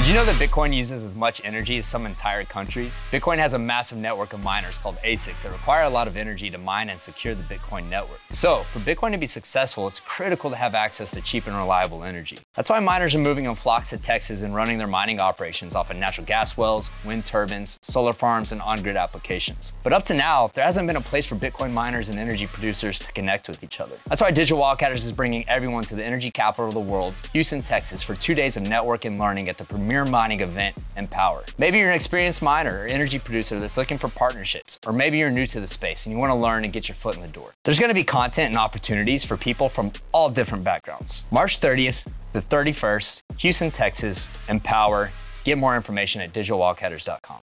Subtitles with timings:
[0.00, 3.02] Did you know that Bitcoin uses as much energy as some entire countries?
[3.12, 6.48] Bitcoin has a massive network of miners called ASICs that require a lot of energy
[6.48, 8.18] to mine and secure the Bitcoin network.
[8.30, 12.02] So, for Bitcoin to be successful, it's critical to have access to cheap and reliable
[12.02, 12.38] energy.
[12.54, 15.90] That's why miners are moving in flocks to Texas and running their mining operations off
[15.90, 19.74] of natural gas wells, wind turbines, solar farms, and on grid applications.
[19.82, 22.98] But up to now, there hasn't been a place for Bitcoin miners and energy producers
[23.00, 23.96] to connect with each other.
[24.06, 27.62] That's why Digital Wildcatters is bringing everyone to the energy capital of the world, Houston,
[27.62, 31.42] Texas, for two days of network and learning at the premier premier mining event Empower.
[31.58, 35.32] Maybe you're an experienced miner or energy producer that's looking for partnerships, or maybe you're
[35.32, 37.26] new to the space and you want to learn and get your foot in the
[37.26, 37.52] door.
[37.64, 41.24] There's going to be content and opportunities for people from all different backgrounds.
[41.32, 45.10] March 30th to 31st, Houston, Texas, Empower.
[45.42, 47.39] Get more information at digitalwildcatters.com.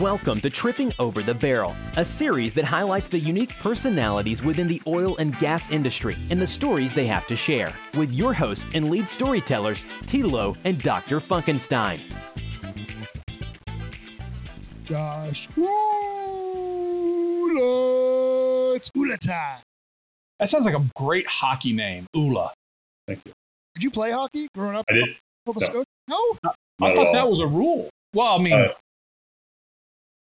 [0.00, 4.82] Welcome to Tripping Over the Barrel, a series that highlights the unique personalities within the
[4.86, 8.90] oil and gas industry and the stories they have to share, with your hosts and
[8.90, 11.20] lead storytellers, Tilo and Dr.
[11.20, 12.00] Funkenstein.
[14.84, 15.94] Josh Ula.
[18.74, 19.60] It's Ula time.
[20.40, 22.52] That sounds like a great hockey name, Ula.
[23.06, 23.32] Thank you.
[23.76, 24.84] Did you play hockey growing up?
[24.90, 25.16] I did.
[25.46, 25.54] No.
[26.08, 26.52] No.
[26.82, 27.88] I Not thought that was a rule.
[28.12, 28.68] Well, I mean, Uh,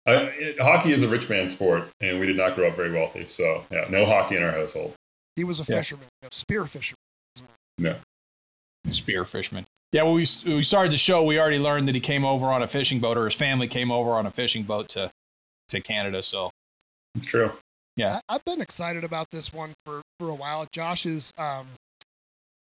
[0.07, 2.91] I, it, hockey is a rich man's sport, and we did not grow up very
[2.93, 3.27] wealthy.
[3.27, 4.95] So, yeah, no hockey in our household.
[5.37, 5.77] He was a Yeah.
[5.77, 6.99] fisherman, a spear fisherman.
[7.79, 7.97] No.
[8.89, 9.65] Spear fisherman.
[9.93, 12.63] Yeah, when we, we started the show, we already learned that he came over on
[12.63, 15.11] a fishing boat, or his family came over on a fishing boat to,
[15.69, 16.23] to Canada.
[16.23, 16.51] So,
[17.15, 17.53] It's true.
[17.97, 18.21] Yeah.
[18.29, 20.67] I, I've been excited about this one for, for a while.
[20.73, 21.67] Josh is um,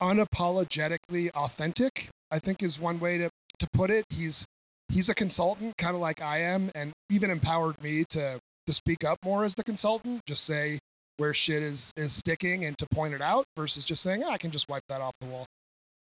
[0.02, 4.06] unapologetically authentic, I think is one way to, to put it.
[4.10, 4.46] He's
[4.90, 9.04] he's a consultant, kind of like I am, and even empowered me to to speak
[9.04, 10.22] up more as the consultant.
[10.26, 10.80] Just say
[11.18, 14.38] where shit is is sticking and to point it out versus just saying "Ah, I
[14.38, 15.46] can just wipe that off the wall.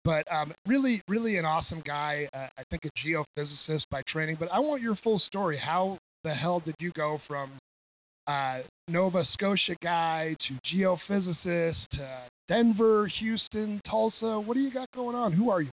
[0.05, 2.29] But um, really, really an awesome guy.
[2.33, 4.37] Uh, I think a geophysicist by training.
[4.37, 5.57] But I want your full story.
[5.57, 7.51] How the hell did you go from
[8.27, 12.09] uh, Nova Scotia guy to geophysicist to
[12.49, 14.39] Denver, Houston, Tulsa?
[14.39, 15.33] What do you got going on?
[15.33, 15.71] Who are you?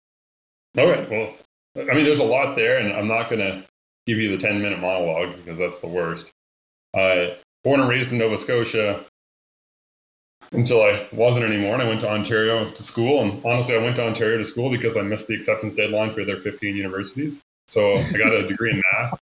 [0.77, 1.07] Okay.
[1.09, 3.65] Well, I mean, there's a lot there, and I'm not going to
[4.07, 6.33] give you the 10 minute monologue because that's the worst.
[6.95, 7.29] Uh,
[7.65, 9.05] born and raised in Nova Scotia
[10.53, 13.23] until I wasn't anymore, and I went to Ontario to school.
[13.23, 16.25] And honestly, I went to Ontario to school because I missed the acceptance deadline for
[16.25, 17.43] their 15 universities.
[17.69, 19.19] So I got a degree in math.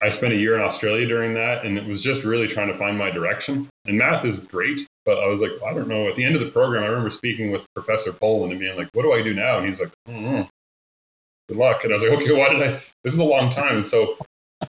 [0.00, 2.78] I spent a year in Australia during that, and it was just really trying to
[2.78, 3.68] find my direction.
[3.84, 6.08] And math is great, but I was like, I don't know.
[6.08, 8.88] At the end of the program, I remember speaking with Professor Poland and being like,
[8.92, 10.48] "What do I do now?" And he's like, know.
[11.48, 12.80] "Good luck." And I was like, "Okay, why did I?
[13.04, 14.16] This is a long time." And so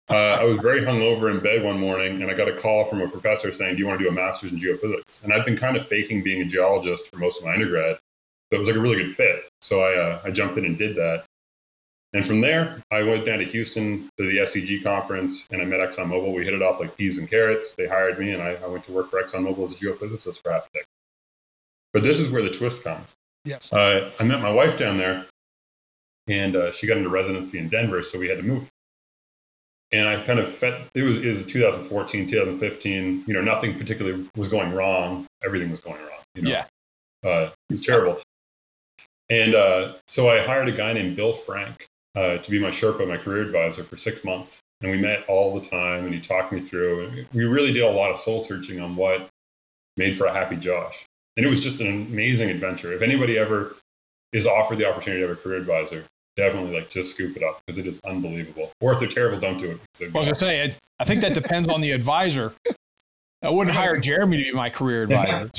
[0.09, 3.01] uh, I was very hungover in bed one morning, and I got a call from
[3.01, 5.57] a professor saying, "Do you want to do a master's in geophysics?" And I've been
[5.57, 7.97] kind of faking being a geologist for most of my undergrad,
[8.51, 9.47] so it was like a really good fit.
[9.62, 11.25] So I uh, I jumped in and did that.
[12.13, 15.79] And from there, I went down to Houston to the SEG conference, and I met
[15.79, 16.35] ExxonMobil.
[16.35, 17.73] We hit it off like peas and carrots.
[17.73, 20.51] They hired me, and I, I went to work for ExxonMobil as a geophysicist for
[20.51, 20.85] half a decade.
[21.91, 23.16] But this is where the twist comes.
[23.45, 23.73] Yes.
[23.73, 25.25] Uh, I met my wife down there,
[26.28, 28.69] and uh, she got into residency in Denver, so we had to move.
[29.91, 34.28] And I kind of fed, it was, it was 2014, 2015, you know, nothing particularly
[34.35, 35.28] was going wrong.
[35.44, 36.23] Everything was going wrong.
[36.33, 36.50] You know?
[36.50, 36.66] yeah.
[37.23, 38.19] Uh, it was terrible.
[39.29, 43.07] And uh, so I hired a guy named Bill Frank uh, to be my Sherpa,
[43.07, 44.59] my career advisor for six months.
[44.81, 47.07] And we met all the time, and he talked me through.
[47.07, 49.29] And we really did a lot of soul searching on what
[49.95, 51.06] made for a happy Josh.
[51.38, 52.94] And it was just an amazing adventure.
[52.94, 53.75] If anybody ever
[54.33, 56.03] is offered the opportunity to have a career advisor,
[56.35, 58.71] definitely like just scoop it up because it is unbelievable.
[58.81, 59.79] Or if they're terrible, don't do it.
[59.94, 62.53] because Well, as I say, I, I think that depends on the advisor.
[63.41, 65.51] I wouldn't hire Jeremy to be my career advisor.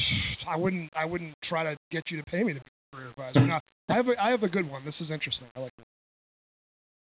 [0.48, 0.90] I wouldn't.
[0.96, 3.40] I wouldn't try to get you to pay me to be a career advisor.
[3.40, 3.58] No,
[3.88, 4.08] I have.
[4.08, 4.82] A, I have a good one.
[4.84, 5.48] This is interesting.
[5.56, 5.84] I like it.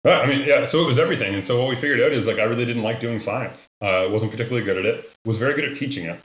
[0.05, 0.67] Right, I mean, yeah.
[0.67, 2.83] So it was everything, and so what we figured out is like I really didn't
[2.83, 3.67] like doing science.
[3.81, 5.11] Uh, wasn't particularly good at it.
[5.25, 6.21] Was very good at teaching it,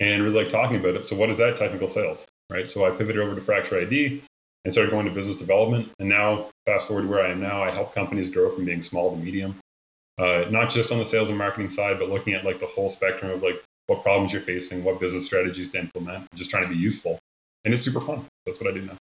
[0.00, 1.06] and really like talking about it.
[1.06, 1.58] So what is that?
[1.58, 2.68] Technical sales, right?
[2.68, 4.22] So I pivoted over to Fracture ID
[4.64, 5.90] and started going to business development.
[5.98, 8.82] And now, fast forward to where I am now, I help companies grow from being
[8.82, 9.56] small to medium.
[10.18, 12.90] Uh, not just on the sales and marketing side, but looking at like the whole
[12.90, 16.68] spectrum of like what problems you're facing, what business strategies to implement, just trying to
[16.68, 17.18] be useful.
[17.64, 18.24] And it's super fun.
[18.46, 18.96] That's what I do now.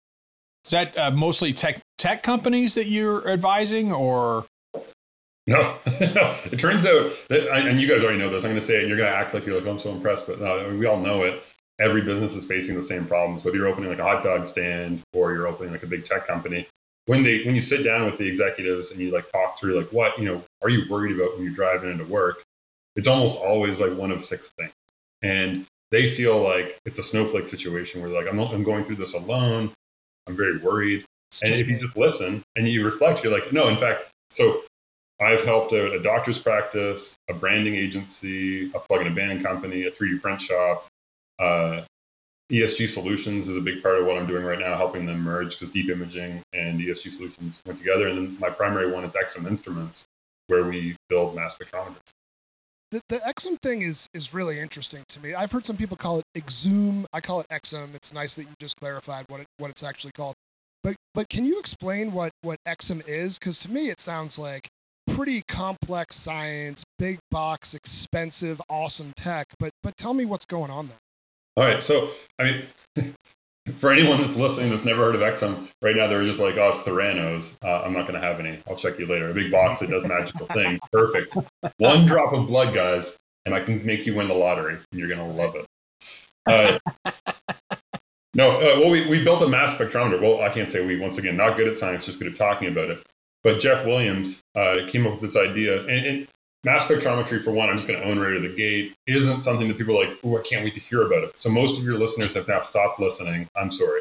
[0.64, 4.44] Is that uh, mostly tech tech companies that you're advising, or
[5.46, 8.44] No, it turns out that, and you guys already know this.
[8.44, 9.90] I'm going to say it, and you're going to act like you're like, I'm so
[9.90, 11.42] impressed, but no, we all know it.
[11.80, 13.44] Every business is facing the same problems.
[13.44, 16.26] Whether you're opening like a hot dog stand or you're opening like a big tech
[16.26, 16.66] company,
[17.06, 19.92] when they when you sit down with the executives and you like talk through like
[19.92, 22.42] what you know are you worried about when you're driving into work,
[22.96, 24.72] it's almost always like one of six things.
[25.22, 29.14] and they feel like it's a snowflake situation where like I'm, I'm going through this
[29.14, 29.70] alone.
[30.26, 31.04] I'm very worried.
[31.30, 34.62] It's And if you just listen and you reflect, you're like, no, in fact, so
[35.20, 39.90] I've helped out a doctor's practice, a branding agency, a plug and abandon company, a
[39.90, 40.86] 3D print shop.
[41.38, 41.82] Uh,
[42.50, 45.58] ESG Solutions is a big part of what I'm doing right now, helping them merge
[45.58, 48.08] because deep imaging and ESG Solutions went together.
[48.08, 50.04] And then my primary one is Exum Instruments,
[50.46, 51.96] where we build mass spectrometers.
[52.90, 55.34] the, the Exum thing is is really interesting to me.
[55.34, 57.04] I've heard some people call it Exum.
[57.12, 57.94] I call it Exum.
[57.94, 60.34] It's nice that you just clarified what it, what it's actually called.
[60.82, 63.38] But but can you explain what what Exum is?
[63.38, 64.66] Because to me it sounds like
[65.14, 69.46] pretty complex science, big box, expensive, awesome tech.
[69.58, 70.96] But but tell me what's going on there.
[71.58, 71.82] All right.
[71.82, 72.62] So, I
[72.94, 73.14] mean,
[73.78, 76.68] for anyone that's listening that's never heard of Exum, right now they're just like, oh,
[76.68, 77.52] it's Theranos.
[77.64, 78.60] Uh, I'm not going to have any.
[78.68, 79.28] I'll check you later.
[79.30, 80.78] A big box that does magical things.
[80.92, 81.36] Perfect.
[81.78, 85.08] One drop of blood, guys, and I can make you win the lottery, and you're
[85.08, 85.66] going to love it.
[86.46, 86.78] Uh,
[88.34, 90.20] no, uh, well, we, we built a mass spectrometer.
[90.22, 92.68] Well, I can't say we, once again, not good at science, just good at talking
[92.68, 93.04] about it.
[93.42, 95.80] But Jeff Williams uh, came up with this idea.
[95.80, 96.28] And, and
[96.64, 99.68] mass spectrometry, for one, I'm just going to own right at the gate, isn't something
[99.68, 101.38] that people are like, oh, I can't wait to hear about it.
[101.38, 103.48] So most of your listeners have now stopped listening.
[103.56, 104.00] I'm sorry.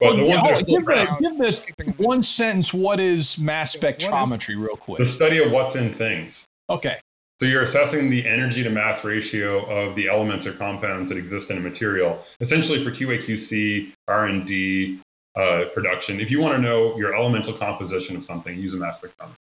[0.00, 1.66] But the one yeah, that- give, the, around, give this
[1.96, 2.72] one sentence.
[2.72, 4.98] What is mass Yeah, what is- spectrometry, real quick?
[4.98, 6.44] the study of what's in things.
[6.70, 6.98] Okay.
[7.40, 11.50] So you're assessing the energy to mass ratio of the elements or compounds that exist
[11.50, 14.98] in a material, essentially for QA/QC, R&D,
[15.36, 16.18] uh, production.
[16.18, 19.36] If you want to know your elemental composition of something, use a mass spectrometer.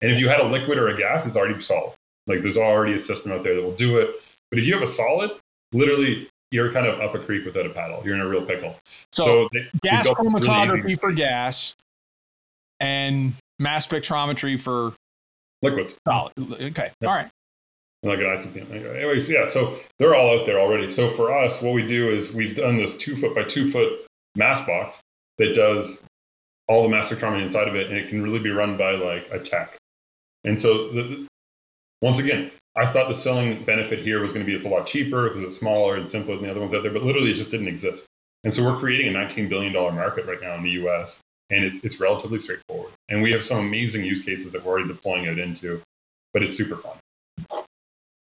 [0.00, 1.96] And if you had a liquid or a gas, it's already solved.
[2.26, 4.10] Like there's already a system out there that will do it.
[4.50, 5.30] But if you have a solid,
[5.72, 8.00] literally you're kind of up a creek without a paddle.
[8.04, 8.78] You're in a real pickle.
[9.12, 11.74] So, they, gas really chromatography easy- for gas
[12.80, 14.92] and mass spectrometry for
[15.62, 15.96] liquids.
[16.06, 16.32] solid.
[16.38, 16.90] Okay.
[17.00, 17.08] Yep.
[17.08, 17.30] All right.
[18.02, 18.94] like an ICP.
[18.96, 20.90] Anyways, yeah, so they're all out there already.
[20.90, 23.92] So for us, what we do is we've done this two foot by two foot
[24.36, 25.00] mass box
[25.38, 26.02] that does
[26.68, 29.28] all the mass spectrometry inside of it, and it can really be run by like
[29.32, 29.76] a tech.
[30.44, 31.26] And so, the-
[32.02, 34.86] once again, I thought the selling benefit here was going to be it's a lot
[34.86, 37.34] cheaper because it's smaller and simpler than the other ones out there, but literally it
[37.34, 38.06] just didn't exist.
[38.42, 41.20] And so we're creating a $19 billion market right now in the US,
[41.50, 42.92] and it's, it's relatively straightforward.
[43.08, 45.80] And we have some amazing use cases that we're already deploying it into,
[46.32, 46.96] but it's super fun.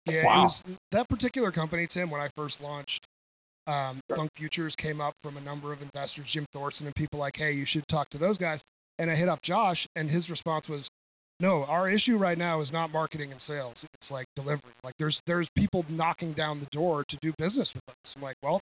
[0.05, 0.39] Yeah, Wow.
[0.39, 2.09] it was that particular company, Tim.
[2.09, 3.07] When I first launched,
[3.67, 7.37] um, Funk Futures came up from a number of investors, Jim Thorson, and people like,
[7.37, 8.61] "Hey, you should talk to those guys."
[8.99, 10.89] And I hit up Josh, and his response was,
[11.43, 13.85] "No, our issue right now is not marketing and sales.
[13.95, 14.71] It's like delivery.
[14.81, 18.37] Like there's there's people knocking down the door to do business with us." I'm like,
[18.41, 18.61] "Well,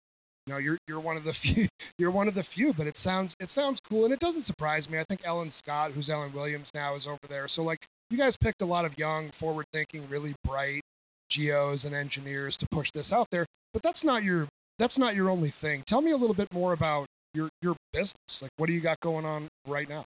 [0.45, 1.69] you know, you're you're one of the few.
[1.97, 4.89] You're one of the few, but it sounds it sounds cool, and it doesn't surprise
[4.89, 4.99] me.
[4.99, 7.47] I think Ellen Scott, who's Ellen Williams now, is over there.
[7.47, 7.79] So like,
[8.09, 10.81] you guys picked a lot of young, forward-thinking, really bright
[11.29, 13.45] geos and engineers to push this out there.
[13.71, 14.49] But that's not your
[14.79, 15.81] that's not your only thing.
[15.87, 18.41] Tell me a little bit more about your your business.
[18.41, 20.03] Like, what do you got going on right now?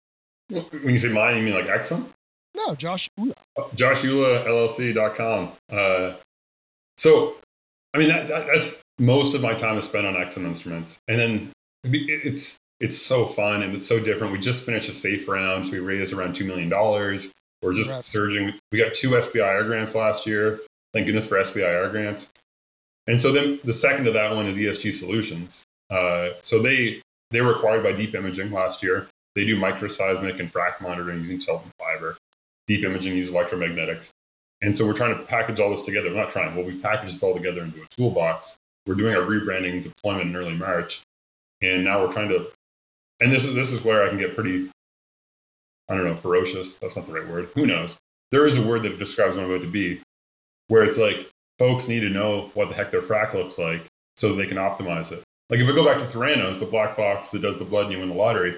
[0.49, 2.09] When you say mine, you mean like Exum?
[2.55, 3.09] No, Josh.
[3.19, 3.33] Ooh,
[3.75, 5.51] JoshUlaLLC.com.
[5.71, 6.13] Uh,
[6.97, 7.35] so,
[7.93, 11.19] I mean, that, that, that's most of my time is spent on Exum Instruments, and
[11.19, 11.51] then
[11.83, 14.33] it- it's it's so fun and it's so different.
[14.33, 17.31] We just finished a safe round, so we raised around two million dollars.
[17.63, 18.07] We're just Congrats.
[18.07, 18.53] surging.
[18.71, 20.59] We got two SBIR grants last year.
[20.93, 22.29] Thank goodness for SBIR grants.
[23.07, 25.63] And so then the second to that one is ESG Solutions.
[25.89, 29.07] Uh, so they they were acquired by Deep Imaging last year.
[29.33, 32.16] They do microseismic and frac monitoring using silicon fiber.
[32.67, 34.09] Deep Imaging uses electromagnetics.
[34.61, 36.09] And so we're trying to package all this together.
[36.09, 36.55] We're not trying.
[36.55, 38.57] Well, we've packaged it all together into a toolbox.
[38.85, 41.01] We're doing our rebranding deployment in early March,
[41.61, 42.47] and now we're trying to.
[43.19, 44.69] And this is this is where I can get pretty.
[45.89, 46.77] I don't know, ferocious.
[46.77, 47.49] That's not the right word.
[47.55, 47.97] Who knows?
[48.31, 50.01] There is a word that describes what I'm about to be,
[50.67, 53.81] where it's like folks need to know what the heck their frac looks like
[54.17, 55.23] so they can optimize it.
[55.49, 57.93] Like if I go back to Theranos, the black box that does the blood and
[57.93, 58.55] you win the lottery,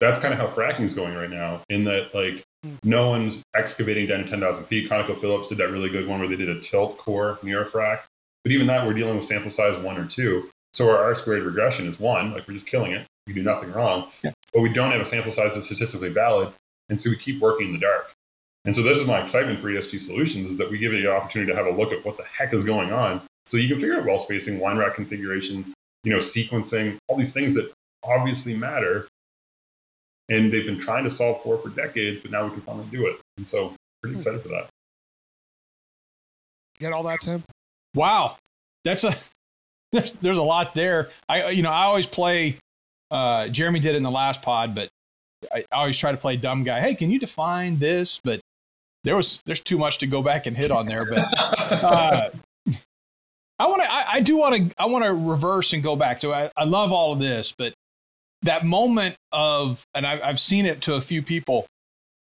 [0.00, 1.60] that's kind of how fracking is going right now.
[1.68, 2.42] In that, like,
[2.82, 4.90] no one's excavating down to 10,000 feet.
[4.90, 8.00] ConocoPhillips did that really good one where they did a tilt core near a frac.
[8.44, 10.48] But even that, we're dealing with sample size one or two.
[10.72, 12.32] So our R squared regression is one.
[12.32, 13.06] Like we're just killing it.
[13.26, 14.08] We do nothing wrong.
[14.22, 14.32] Yeah.
[14.52, 16.52] But we don't have a sample size that's statistically valid.
[16.88, 18.12] And so we keep working in the dark.
[18.64, 21.12] And so this is my excitement for ESG solutions is that we give you the
[21.12, 23.20] opportunity to have a look at what the heck is going on.
[23.46, 25.72] So you can figure out well spacing, wine rack configuration,
[26.02, 27.72] you know, sequencing, all these things that
[28.04, 29.06] obviously matter.
[30.28, 33.06] And they've been trying to solve for for decades, but now we can finally do
[33.06, 33.20] it.
[33.36, 34.68] And so pretty excited for that.
[36.78, 37.44] get all that, Tim?
[37.94, 38.36] Wow,
[38.84, 39.14] that's a
[39.92, 41.10] there's there's a lot there.
[41.28, 42.56] I you know I always play.
[43.10, 44.88] Uh, Jeremy did it in the last pod, but
[45.52, 46.80] I, I always try to play dumb guy.
[46.80, 48.20] Hey, can you define this?
[48.22, 48.40] But
[49.04, 51.08] there was there's too much to go back and hit on there.
[51.08, 52.30] But uh,
[53.58, 53.92] I want to.
[53.92, 54.82] I, I, do want to.
[54.82, 56.20] I want to reverse and go back.
[56.20, 57.72] So I, I love all of this, but
[58.46, 61.66] that moment of, and I, I've seen it to a few people.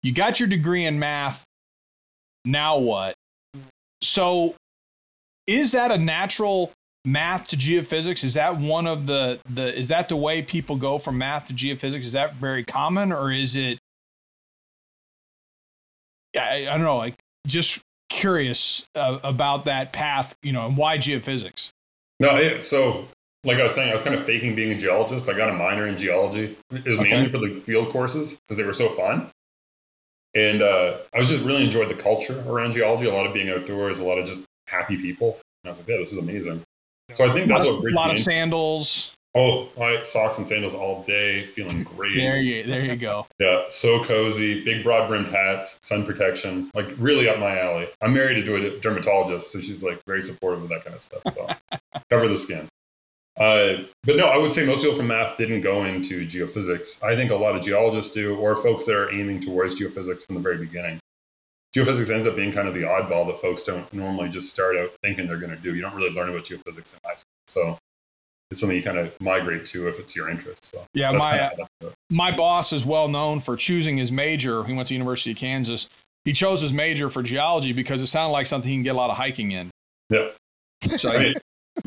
[0.03, 1.45] You got your degree in math.
[2.45, 3.15] Now what?
[4.01, 4.57] So,
[5.47, 6.73] is that a natural
[7.05, 8.25] math to geophysics?
[8.25, 9.77] Is that one of the the?
[9.77, 12.05] Is that the way people go from math to geophysics?
[12.05, 13.79] Is that very common, or is it?
[16.37, 16.97] I, I don't know.
[16.97, 17.15] Like
[17.47, 21.71] just curious uh, about that path, you know, and why geophysics?
[22.19, 23.07] No, it, so
[23.45, 25.29] like I was saying, I was kind of faking being a geologist.
[25.29, 26.57] I got a minor in geology.
[26.71, 27.11] It was okay.
[27.11, 29.29] mainly for the field courses because they were so fun.
[30.35, 33.07] And uh, I was just really enjoyed the culture around geology.
[33.07, 35.39] A lot of being outdoors, a lot of just happy people.
[35.63, 36.63] And I was like, yeah, this is amazing.
[37.15, 39.15] So I think that's a lot of sandals.
[39.35, 42.17] Oh, I socks and sandals all day, feeling great.
[42.17, 43.27] there you, there you go.
[43.41, 47.89] Yeah, so cozy, big broad brimmed hats, sun protection, like really up my alley.
[48.03, 51.23] I'm married to a dermatologist, so she's like very supportive of that kind of stuff.
[51.35, 51.49] So
[52.11, 52.69] cover the skin.
[53.39, 57.03] Uh, but no, I would say most people from math didn't go into geophysics.
[57.03, 60.37] I think a lot of geologists do, or folks that are aiming towards geophysics from
[60.37, 60.99] the very beginning.
[61.75, 64.91] Geophysics ends up being kind of the oddball that folks don't normally just start out
[65.03, 65.75] thinking they're going to do.
[65.75, 67.25] You don't really learn about geophysics in high school.
[67.47, 67.79] So
[68.51, 70.67] it's something you kind of migrate to if it's your interest.
[70.71, 74.63] So yeah, my uh, my boss is well known for choosing his major.
[74.65, 75.89] He went to University of Kansas.
[76.27, 78.99] He chose his major for geology because it sounded like something he can get a
[78.99, 79.71] lot of hiking in.
[80.11, 80.29] Yeah,
[80.99, 81.35] so, I mean,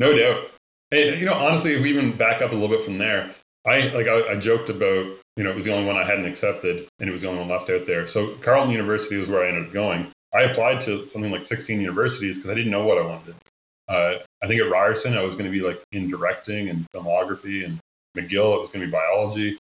[0.00, 0.50] no doubt.
[0.92, 3.28] Hey, you know, honestly, if we even back up a little bit from there,
[3.66, 6.26] I like I, I, joked about you know it was the only one I hadn't
[6.26, 8.06] accepted, and it was the only one left out there.
[8.06, 10.06] So Carleton University was where I ended up going.
[10.32, 13.34] I applied to something like 16 universities because I didn't know what I wanted.
[13.88, 17.64] Uh, I think at Ryerson, I was going to be like in directing and filmography,
[17.64, 17.80] and
[18.16, 19.58] McGill, it was going to be biology.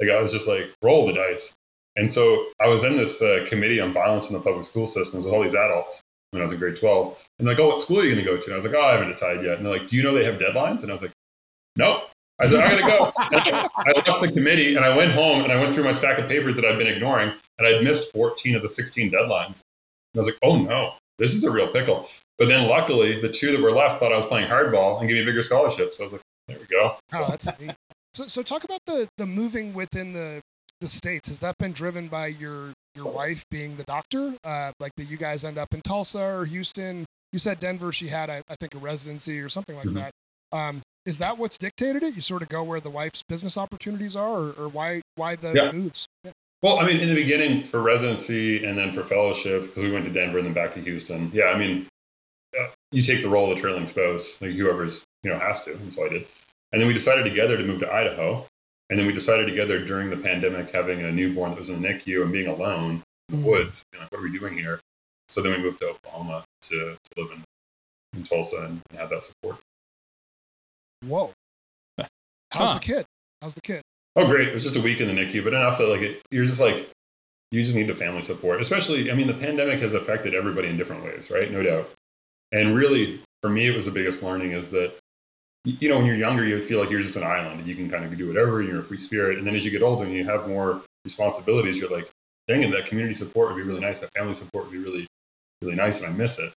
[0.00, 1.52] Like I was just like roll the dice.
[1.96, 5.26] And so I was in this uh, committee on violence in the public school systems
[5.26, 6.00] with all these adults
[6.32, 7.24] when I was in grade 12.
[7.38, 8.44] And like, oh, what school are you going to go to?
[8.44, 9.58] And I was like, oh, I haven't decided yet.
[9.58, 10.82] And they're like, do you know they have deadlines?
[10.82, 11.12] And I was like,
[11.76, 12.08] nope.
[12.40, 13.12] I said, I gotta go.
[13.16, 16.26] I left the committee and I went home and I went through my stack of
[16.26, 19.60] papers that I'd been ignoring and I'd missed 14 of the 16 deadlines.
[20.14, 22.08] And I was like, oh no, this is a real pickle.
[22.38, 25.16] But then luckily, the two that were left thought I was playing hardball and gave
[25.16, 25.94] me a bigger scholarship.
[25.94, 26.96] So I was like, there we go.
[27.10, 27.24] So.
[27.24, 27.76] Oh, that's neat.
[28.14, 30.40] So, so talk about the the moving within the
[30.80, 31.28] the states.
[31.28, 34.34] Has that been driven by your your wife being the doctor?
[34.44, 37.04] Uh, like that you guys end up in Tulsa or Houston?
[37.32, 37.92] You said Denver.
[37.92, 39.98] She had, I, I think, a residency or something like mm-hmm.
[39.98, 40.12] that.
[40.52, 42.14] Um, is that what's dictated it?
[42.14, 45.52] You sort of go where the wife's business opportunities are, or, or why why the
[45.52, 45.72] yeah.
[45.72, 46.06] moves?
[46.24, 46.32] Yeah.
[46.62, 50.04] Well, I mean, in the beginning for residency and then for fellowship, because we went
[50.04, 51.30] to Denver and then back to Houston.
[51.34, 51.88] Yeah, I mean,
[52.58, 53.50] uh, you take the role
[59.00, 59.32] of the trailing spouse, like whoever's you know has to, and so I did.
[59.32, 60.10] And then we decided together to move to Idaho, and then we decided together during
[60.10, 63.46] the pandemic, having a newborn that was in the NICU and being alone in the
[63.46, 63.50] mm.
[63.50, 63.84] woods.
[63.92, 64.80] You know, what are we doing here?
[65.28, 67.44] So then we moved to Oklahoma to, to live in,
[68.18, 69.58] in Tulsa and, and have that support.
[71.06, 71.32] Whoa.
[72.50, 73.06] How's the kid?
[73.40, 73.82] How's the kid?
[74.14, 74.48] Oh, great.
[74.48, 76.60] It was just a week in the NICU, but enough that like it, you're just
[76.60, 76.88] like,
[77.50, 78.60] you just need the family support.
[78.60, 81.50] Especially, I mean, the pandemic has affected everybody in different ways, right?
[81.50, 81.90] No doubt.
[82.52, 84.94] And really, for me, it was the biggest learning is that,
[85.64, 87.88] you know, when you're younger, you feel like you're just an island and you can
[87.88, 88.62] kind of do whatever.
[88.62, 89.38] You're a free spirit.
[89.38, 92.10] And then as you get older and you have more responsibilities, you're like,
[92.48, 94.00] dang it, that community support would be really nice.
[94.00, 95.06] That family support would be really,
[95.62, 96.00] really nice.
[96.00, 96.52] And I miss it.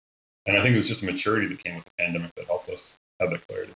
[0.47, 2.69] And I think it was just a maturity that came with the pandemic that helped
[2.71, 3.73] us have that clarity.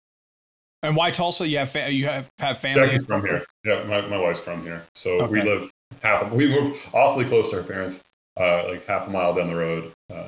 [0.83, 1.47] And why Tulsa?
[1.47, 2.87] You have fa- you have have family.
[2.87, 3.43] Jackie's from here.
[3.63, 5.31] Yeah, my, my wife's from here, so okay.
[5.31, 5.71] we live
[6.03, 6.31] half.
[6.31, 8.03] We move awfully close to our parents,
[8.37, 9.91] uh, like half a mile down the road.
[10.13, 10.27] Uh,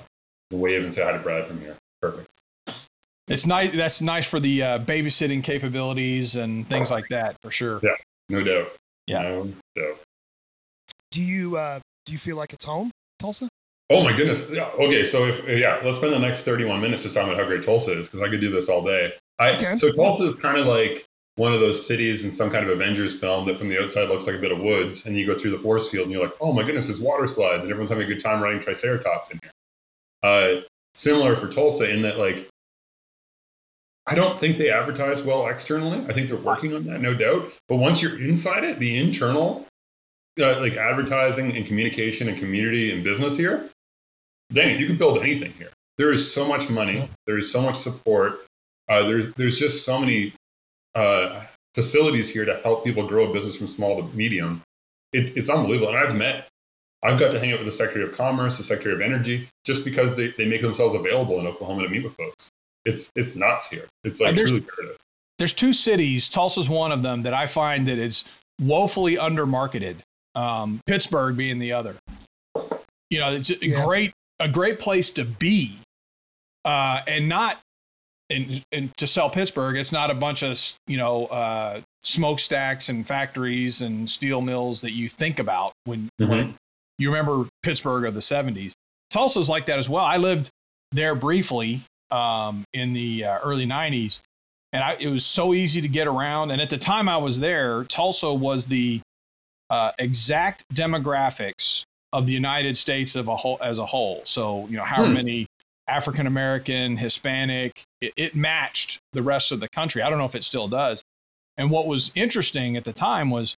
[0.52, 1.76] wave and say hi to Brad from here.
[2.02, 2.30] Perfect.
[3.28, 3.76] It's nice.
[3.76, 7.80] That's nice for the uh, babysitting capabilities and things like that, for sure.
[7.84, 7.96] Yeah,
[8.30, 8.72] no doubt.
[9.06, 9.22] Yeah.
[9.22, 10.00] No doubt.
[11.12, 13.50] Do you uh, do you feel like it's home, Tulsa?
[13.90, 14.50] Oh my goodness.
[14.50, 14.70] Yeah.
[14.76, 15.04] Okay.
[15.06, 18.00] So if yeah, let's spend the next 31 minutes just talking about how great Tulsa
[18.00, 19.14] is because I could do this all day.
[19.40, 19.76] I okay.
[19.76, 21.06] so Tulsa is kind of like
[21.36, 24.26] one of those cities in some kind of Avengers film that from the outside looks
[24.26, 26.36] like a bit of woods, and you go through the forest field and you're like,
[26.42, 29.40] oh my goodness, there's water slides, and everyone's having a good time riding Triceratops in
[29.42, 29.52] here.
[30.24, 30.62] Uh,
[30.96, 32.50] similar for Tulsa in that like
[34.08, 36.00] I don't think they advertise well externally.
[36.08, 37.52] I think they're working on that, no doubt.
[37.68, 39.68] But once you're inside it, the internal
[40.40, 43.70] uh, like advertising and communication and community and business here,
[44.54, 45.70] dang you can build anything here.
[45.98, 47.10] There is so much money.
[47.26, 48.40] There is so much support.
[48.88, 50.32] Uh, there's there's just so many
[50.96, 51.44] uh,
[51.76, 54.62] facilities here to help people grow a business from small to medium.
[55.12, 55.90] It, it's unbelievable.
[55.90, 56.48] And I've met,
[57.04, 59.84] I've got to hang out with the Secretary of Commerce, the Secretary of Energy, just
[59.84, 62.50] because they, they make themselves available in Oklahoma to meet with folks.
[62.88, 63.86] It's it's nuts here.
[64.04, 64.98] It's like truly creative.
[65.38, 66.30] There's two cities.
[66.30, 68.24] Tulsa's one of them that I find that is
[68.62, 69.98] woefully undermarketed.
[70.36, 71.96] Um, Pittsburgh being the other.
[73.10, 73.86] You know, it's a yeah.
[73.86, 75.78] great a great place to be,
[76.66, 77.60] uh, and not
[78.30, 83.06] and, and to sell Pittsburgh, it's not a bunch of you know uh, smokestacks and
[83.06, 86.30] factories and steel mills that you think about when, Mhm.
[86.30, 86.56] when
[86.98, 88.74] you remember Pittsburgh of the '70s.
[89.10, 90.06] Tulsa's like that as well.
[90.06, 90.50] I lived
[90.92, 94.22] there briefly um, in the uh, early '90s,
[94.74, 96.52] and I, it was so easy to get around.
[96.52, 99.02] And at the time I was there, Tulsa was the
[99.70, 101.84] uh, exact demographics
[102.14, 104.22] of the United States of a whole as a whole.
[104.26, 105.14] So you know, how Hmm.
[105.14, 105.48] many
[105.88, 110.02] African American, Hispanic, it, it matched the rest of the country.
[110.02, 111.04] I don't know if it still does.
[111.58, 113.56] And what was interesting at the time was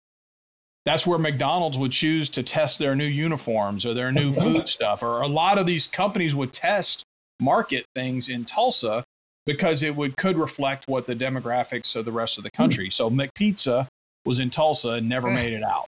[0.84, 5.02] that's where McDonald's would choose to test their new uniforms or their new food stuff,
[5.02, 7.04] or a lot of these companies would test
[7.40, 9.04] market things in Tulsa
[9.46, 12.90] because it would could reflect what the demographics of the rest of the country.
[12.90, 13.86] So McPizza
[14.24, 15.86] was in Tulsa and never made it out.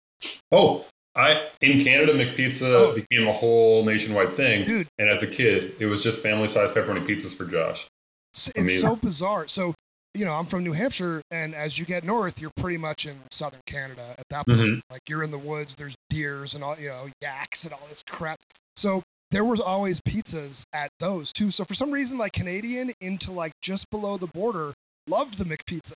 [0.51, 0.85] Oh,
[1.15, 2.93] I in Canada, McPizza Oh.
[2.93, 4.65] became a whole nationwide thing.
[4.65, 4.87] Dude.
[4.99, 7.87] And as a kid, it was just family-sized pepperoni pizzas for Josh.
[8.33, 9.47] It's, it's so bizarre.
[9.47, 9.73] So,
[10.13, 13.15] you know, I'm from New Hampshire, and as you get north, you're pretty much in
[13.31, 14.59] southern Canada at that point.
[14.59, 14.81] Mhm.
[14.91, 18.03] Like you're in the woods, there's deers and all, you know, yaks and all this
[18.07, 18.37] crap.
[18.75, 19.01] So
[19.31, 21.51] there was always pizzas at those too.
[21.51, 24.73] So for some reason, like Canadian into like just below the border,
[25.07, 25.93] loved the McPizza.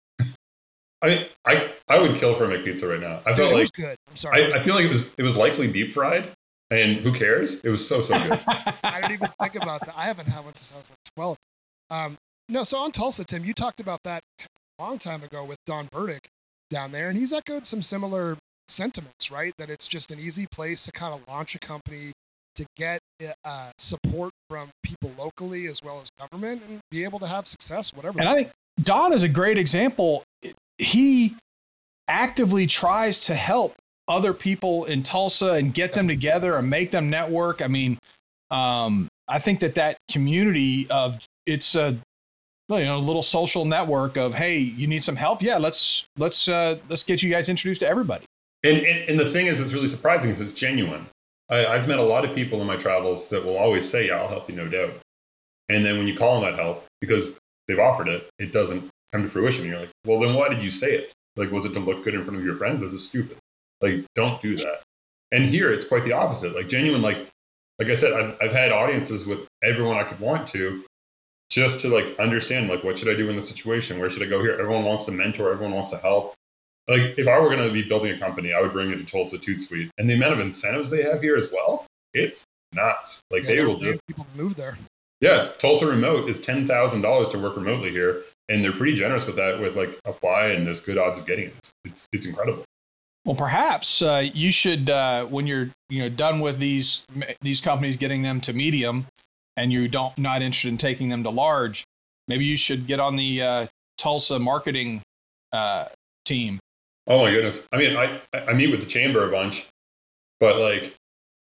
[1.02, 3.22] I I I would kill for a McPizza right now.
[3.26, 3.96] I Dude, felt it like was good.
[4.10, 4.54] I'm sorry.
[4.54, 6.26] I, I feel like it was it was likely deep fried,
[6.70, 7.60] and who cares?
[7.62, 8.40] It was so so good.
[8.84, 9.96] I didn't even think about that.
[9.98, 11.38] I haven't had one since I was like 12.
[11.90, 12.18] Um,
[12.50, 14.22] no, so on Tulsa, Tim, you talked about that
[14.80, 16.28] a long time ago with Don Burdick
[16.70, 19.54] down there, and he's echoed some similar sentiments, right?
[19.58, 22.12] That it's just an easy place to kind of launch a company,
[22.62, 23.00] to get
[23.44, 27.94] uh, support from people locally as well as government, and be able to have success,
[27.94, 28.20] whatever.
[28.20, 28.52] And I think
[28.82, 30.24] Don is a great example.
[30.78, 31.36] He
[32.08, 33.74] actively tries to help
[34.08, 37.62] other people in Tulsa and get them together and make them network.
[37.62, 37.98] I mean,
[38.50, 41.98] um, I think that that community of it's a
[42.70, 45.42] you know a little social network of hey, you need some help?
[45.42, 48.26] Yeah, let's let's uh, let's get you guys introduced to everybody.
[48.64, 51.06] And, and, and the thing is, it's really surprising because it's genuine.
[51.52, 54.22] I, I've met a lot of people in my travels that will always say, "Yeah,
[54.22, 54.94] I'll help you, no doubt."
[55.70, 57.34] And then when you call them that help because
[57.68, 59.66] they've offered it, it doesn't come to fruition.
[59.66, 61.14] You're like, "Well, then why did you say it?
[61.36, 62.82] Like, was it to look good in front of your friends?
[62.82, 63.38] This is stupid.
[63.82, 64.82] Like, don't do that."
[65.32, 66.56] And here, it's quite the opposite.
[66.56, 67.02] Like, genuine.
[67.02, 67.18] Like,
[67.80, 70.84] like I said, I've, I've had audiences with everyone I could want to,
[71.50, 74.00] just to like understand, like, what should I do in the situation?
[74.00, 74.54] Where should I go here?
[74.54, 75.52] Everyone wants to mentor.
[75.52, 76.36] Everyone wants to help
[76.92, 79.06] like if I were going to be building a company, I would bring it to
[79.06, 83.22] Tulsa Toot Suite, and the amount of incentives they have here as well, it's nuts.
[83.32, 83.98] Like Yeah, they will do.
[84.08, 84.78] people move there.
[85.22, 89.26] Yeah, Tulsa Remote is ten thousand dollars to work remotely here, and they're pretty generous
[89.26, 89.60] with that.
[89.60, 91.72] With like apply, and there's good odds of getting it.
[91.86, 92.66] It's it's incredible.
[93.26, 97.06] Well, perhaps uh, you should, uh, when you're you know done with these
[97.42, 99.06] these companies, getting them to medium,
[99.56, 101.86] and you don't not interested in taking them to large,
[102.28, 105.02] maybe you should get on the uh, Tulsa marketing
[105.54, 105.86] uh,
[106.26, 106.60] team.
[107.08, 107.68] Oh my goodness.
[107.72, 109.68] I mean, I I meet with the chamber a bunch,
[110.40, 110.94] but like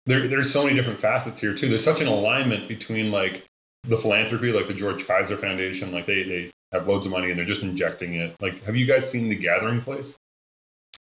[0.05, 1.69] there there's so many different facets here too.
[1.69, 3.43] There's such an alignment between like
[3.83, 7.37] the philanthropy, like the George Kaiser Foundation, like they they have loads of money and
[7.39, 8.35] they're just injecting it.
[8.41, 10.17] Like, have you guys seen the Gathering Place?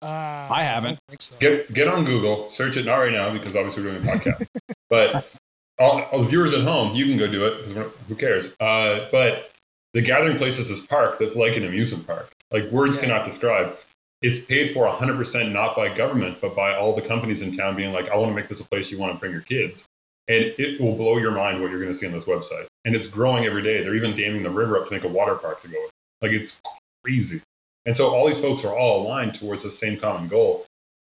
[0.00, 0.98] Uh, I haven't.
[1.08, 1.36] don't so.
[1.38, 4.46] Get get on Google, search it not right now because obviously we're doing a podcast.
[4.90, 5.30] but
[5.78, 8.56] all, all the viewers at home, you can go do it because who cares?
[8.58, 9.52] Uh, but
[9.94, 12.30] the Gathering Place is this park that's like an amusement park.
[12.50, 13.02] Like words Yeah.
[13.02, 13.76] cannot describe.
[14.22, 17.92] It's paid for 100% not by government, but by all the companies in town being
[17.92, 19.84] like, I want to make this a place you want to bring your kids.
[20.28, 22.66] And it will blow your mind what you're going to see on this website.
[22.84, 23.82] And it's growing every day.
[23.82, 25.90] They're even damming the river up to make a water park to go with.
[26.20, 26.60] Like it's
[27.04, 27.42] crazy.
[27.84, 30.64] And so all these folks are all aligned towards the same common goal.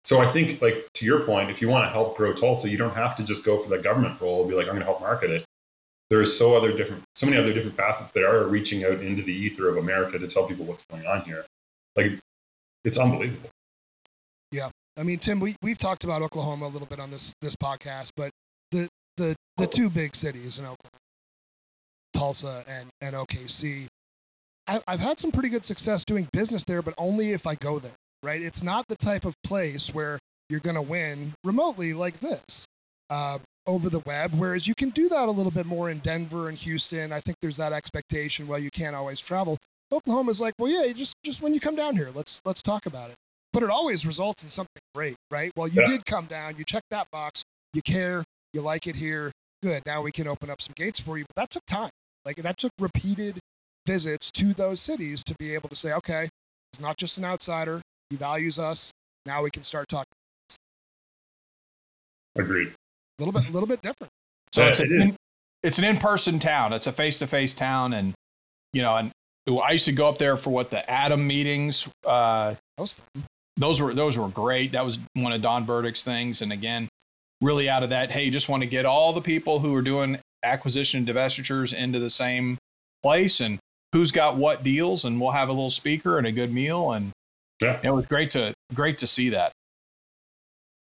[0.05, 2.77] So I think, like to your point, if you want to help grow Tulsa, you
[2.77, 4.85] don't have to just go for the government role and be like, I'm going to
[4.85, 5.45] help market it.
[6.09, 9.33] There's so other different, so many other different facets that are reaching out into the
[9.33, 11.45] ether of America to tell people what's going on here.
[11.95, 12.19] Like,
[12.84, 13.50] it's unbelievable.
[14.52, 17.56] Yeah, I mean, Tim, we we've talked about Oklahoma a little bit on this this
[17.56, 18.32] podcast, but
[18.72, 21.00] the the the two big cities in Oklahoma,
[22.13, 23.88] Tulsa and and OKC,
[24.67, 27.80] I, I've had some pretty good success doing business there, but only if I go
[27.80, 27.91] there.
[28.22, 28.41] Right?
[28.41, 30.17] It's not the type of place where
[30.50, 32.65] you're going to win remotely like this.
[33.10, 36.50] Uh, over the web, whereas you can do that a little bit more in Denver
[36.50, 37.13] and Houston.
[37.13, 38.48] I think there's that expectation.
[38.48, 39.58] Well, you can't always travel.
[39.93, 43.10] Oklahoma's like, well, yeah, just just when you come down here, let's let's talk about
[43.10, 43.15] it
[43.53, 45.51] but it always results in something great, right?
[45.56, 45.88] Well, you Yeah.
[45.88, 49.86] did come down, you checked that box, you care, you like it here, good.
[49.86, 51.25] Now we can open up some gates for you.
[51.27, 51.91] But that took time.
[52.25, 53.39] Like that took repeated
[53.86, 56.29] visits to those cities to be able to say, okay,
[56.71, 57.79] he's not just an outsider,
[58.10, 58.91] he values us.
[59.25, 60.12] Now we can start talking.
[62.36, 62.69] Agreed.
[62.69, 64.12] A little bit, a little bit different.
[64.51, 65.03] So Yeah, it's, an is.
[65.03, 65.15] in,
[65.62, 66.73] it's an in-person town.
[66.73, 68.13] It's a face-to-face town, and
[68.73, 69.12] you know, and
[69.47, 71.88] I used to go up there for what the Atom meetings.
[72.06, 72.95] Uh, That was
[73.58, 74.71] those were those were great.
[74.71, 76.41] That was one of Don Burdick's things.
[76.41, 76.88] And again,
[77.41, 79.82] really out of that, hey, you just want to get all the people who are
[79.82, 82.58] doing acquisition and divestitures into the same
[83.03, 83.60] place and
[83.91, 86.93] who's got what deals, and we'll have a little speaker and a good meal.
[86.93, 87.12] And
[87.62, 87.79] Yeah.
[87.84, 89.51] it was great to great to see that.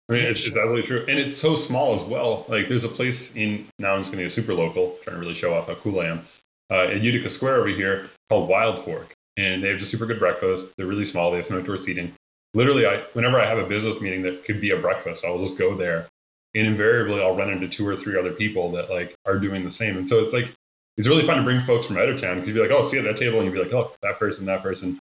[0.09, 2.47] I mean, it's, it's absolutely true, and it's so small as well.
[2.49, 3.93] Like, there's a place in now.
[3.93, 6.07] I'm just going to be super local, trying to really show off how cool I
[6.07, 6.25] am.
[6.71, 10.19] Uh, in Utica Square over here, called Wild Fork, and they have just super good
[10.19, 10.75] breakfast.
[10.77, 11.31] They're really small.
[11.31, 12.13] They have some outdoor seating.
[12.55, 15.59] Literally, I whenever I have a business meeting that could be a breakfast, I'll just
[15.59, 16.07] go there,
[16.55, 19.71] and invariably I'll run into two or three other people that like are doing the
[19.71, 19.97] same.
[19.97, 20.51] And so it's like
[20.97, 22.83] it's really fun to bring folks from out of town because you'd be like, oh,
[22.83, 24.99] see at that table, and you'd be like, oh, that person, that person.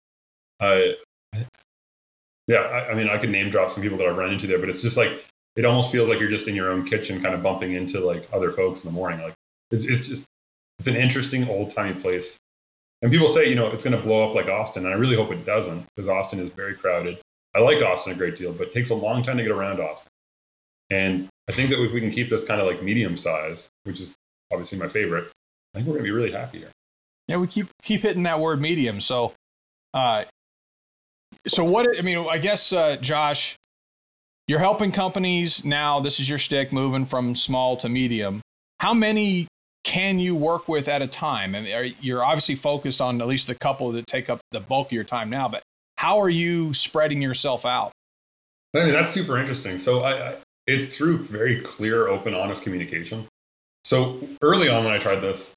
[0.61, 0.81] Uh,
[2.47, 4.59] yeah, I, I mean, I could name drop some people that I've run into there,
[4.59, 5.25] but it's just like
[5.57, 8.29] it almost feels like you're just in your own kitchen, kind of bumping into like
[8.33, 9.21] other folks in the morning.
[9.21, 9.35] Like
[9.71, 10.27] it's it's just
[10.79, 12.37] it's an interesting old timey place.
[13.03, 15.17] And people say, you know, it's going to blow up like Austin, and I really
[15.17, 17.19] hope it doesn't because Austin is very crowded.
[17.55, 19.81] I like Austin a great deal, but it takes a long time to get around
[19.81, 20.09] Austin.
[20.91, 24.01] And I think that if we can keep this kind of like medium size, which
[24.01, 24.15] is
[24.53, 25.25] obviously my favorite,
[25.75, 26.71] I think we're going to be really happy here.
[27.29, 29.01] Yeah, we keep keep hitting that word medium.
[29.01, 29.33] So,
[29.93, 30.25] uh,
[31.47, 31.99] so what?
[31.99, 33.57] I mean, I guess uh, Josh,
[34.47, 36.01] you're helping companies now.
[36.01, 38.41] This is your stick, moving from small to medium.
[38.81, 39.47] How many
[39.85, 41.55] can you work with at a time?
[41.55, 44.89] I mean, you're obviously focused on at least the couple that take up the bulk
[44.89, 45.63] of your time now, but
[45.97, 47.93] how are you spreading yourself out?
[48.75, 49.79] I mean, that's super interesting.
[49.79, 50.35] So I, I,
[50.67, 53.27] it's through very clear, open, honest communication.
[53.85, 55.55] So early on when I tried this,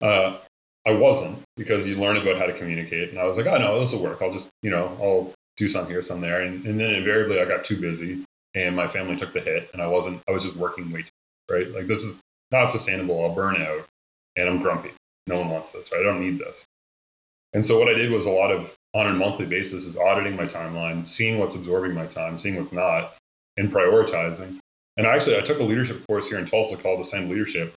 [0.00, 0.38] uh,
[0.86, 3.80] I wasn't because you learn about how to communicate, and I was like, oh no,
[3.80, 4.22] this will work.
[4.22, 7.44] I'll just, you know, I'll do some here, some there, and, and then invariably I
[7.44, 10.22] got too busy, and my family took the hit, and I wasn't.
[10.28, 11.08] I was just working way too,
[11.54, 11.68] right?
[11.68, 13.22] Like this is not sustainable.
[13.22, 13.86] I'll burn out,
[14.36, 14.90] and I'm grumpy.
[15.26, 16.00] No one wants this, right?
[16.00, 16.64] I don't need this.
[17.52, 20.36] And so what I did was a lot of on a monthly basis is auditing
[20.36, 23.14] my timeline, seeing what's absorbing my time, seeing what's not,
[23.56, 24.58] and prioritizing.
[24.96, 27.74] And actually, I took a leadership course here in Tulsa called Ascend Leadership,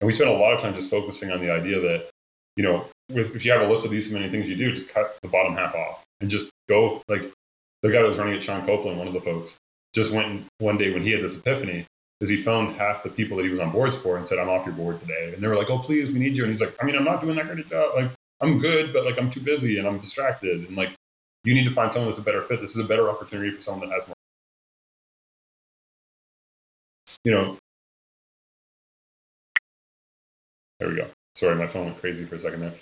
[0.00, 2.08] and we spent a lot of time just focusing on the idea that,
[2.56, 5.16] you know, if you have a list of these many things you do, just cut
[5.22, 7.02] the bottom half off and just go.
[7.08, 7.22] Like
[7.82, 9.58] the guy that was running at Sean Copeland, one of the folks,
[9.92, 11.84] just went one day when he had this epiphany,
[12.22, 14.48] is he phoned half the people that he was on boards for and said, "I'm
[14.48, 16.60] off your board today," and they were like, "Oh, please, we need you," and he's
[16.60, 17.96] like, "I mean, I'm not doing that great a job.
[17.96, 20.92] Like, I'm good, but like I'm too busy and I'm distracted, and like
[21.42, 22.60] you need to find someone that's a better fit.
[22.60, 24.14] This is a better opportunity for someone that has more."
[27.24, 27.58] You know,
[30.78, 31.08] there we go.
[31.34, 32.74] Sorry, my phone went crazy for a second there.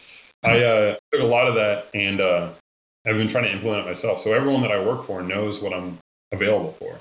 [0.44, 2.50] I uh, took a lot of that and uh,
[3.06, 4.22] I've been trying to implement it myself.
[4.22, 5.98] So everyone that I work for knows what I'm
[6.32, 6.98] available for,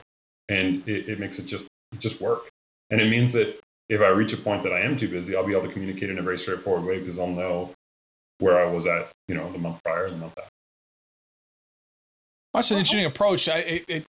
[0.49, 1.65] and it, it makes it just
[1.99, 2.49] just work.
[2.89, 3.59] And it means that
[3.89, 6.09] if I reach a point that I am too busy, I'll be able to communicate
[6.09, 7.73] in a very straightforward way because I'll know
[8.39, 10.49] where I was at, you know, the month prior and the month after.
[12.53, 13.47] That's an interesting approach.
[13.47, 14.05] I, it, it,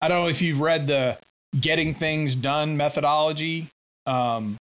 [0.00, 1.18] I don't know if you've read the
[1.58, 3.68] Getting Things Done methodology.
[4.06, 4.56] Um,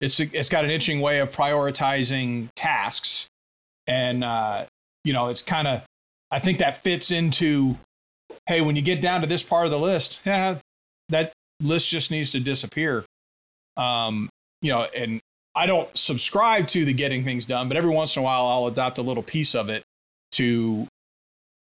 [0.00, 3.28] it's it's got an interesting way of prioritizing tasks,
[3.86, 4.64] and uh,
[5.04, 5.84] you know, it's kind of
[6.30, 7.76] I think that fits into
[8.46, 10.58] hey, when you get down to this part of the list, yeah,
[11.10, 13.04] that list just needs to disappear.
[13.76, 14.28] Um,
[14.62, 15.20] you know, and
[15.54, 18.66] I don't subscribe to the getting things done, but every once in a while I'll
[18.66, 19.82] adopt a little piece of it
[20.32, 20.86] to,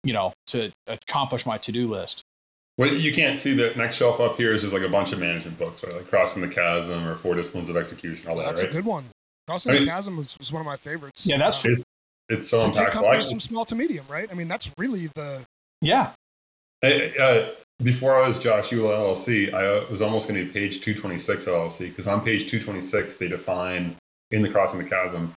[0.04, 2.24] you know, to accomplish my to-do list.
[2.78, 5.20] Well, you can't see the next shelf up here is just like a bunch of
[5.20, 5.96] management books, right?
[5.96, 8.70] Like Crossing the Chasm or Four Disciplines of Execution, all that, That's right?
[8.70, 9.06] a good one.
[9.48, 11.26] Crossing I mean- the Chasm was, was one of my favorites.
[11.26, 11.84] Yeah, that's Um,
[12.28, 14.28] It's so to take companies from small to medium, right?
[14.30, 15.42] I mean, that's really the
[15.82, 16.12] Yeah.
[16.84, 17.52] I, uh,
[17.84, 21.46] before I was Josh Eula LLC, I uh, was almost going to be page 226
[21.46, 23.96] LLC because on page 226 they define
[24.32, 25.34] in the Crossing the Chasm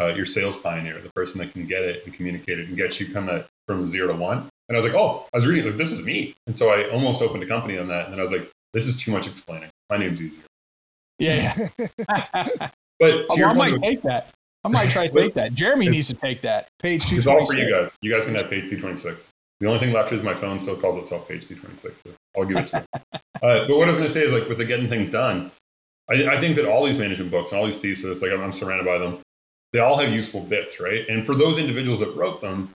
[0.00, 2.98] uh, your sales pioneer, the person that can get it and communicate it and get
[2.98, 4.48] you kind of from zero to one.
[4.68, 6.88] And I was like, oh, I was reading like this is me, and so I
[6.90, 9.26] almost opened a company on that, and then I was like, this is too much
[9.26, 9.68] explaining.
[9.90, 10.44] My name's easier.
[11.18, 11.68] Yeah.
[13.02, 14.28] But Oh, well, I point, might take that.
[14.62, 15.54] I might try to take that.
[15.54, 16.68] Jeremy needs to take that.
[16.78, 17.18] Page 226.
[17.18, 17.90] It's all for you guys.
[18.00, 19.31] You guys can have page 226.
[19.60, 22.02] The only thing left is my phone still calls itself page 226.
[22.04, 23.00] So I'll give it to you.
[23.42, 25.50] uh, but what I was going to say is like with the getting things done,
[26.10, 28.52] I, I think that all these management books and all these theses, like I'm, I'm
[28.52, 29.20] surrounded by them,
[29.72, 31.08] they all have useful bits, right?
[31.08, 32.70] And for those individuals that wrote them,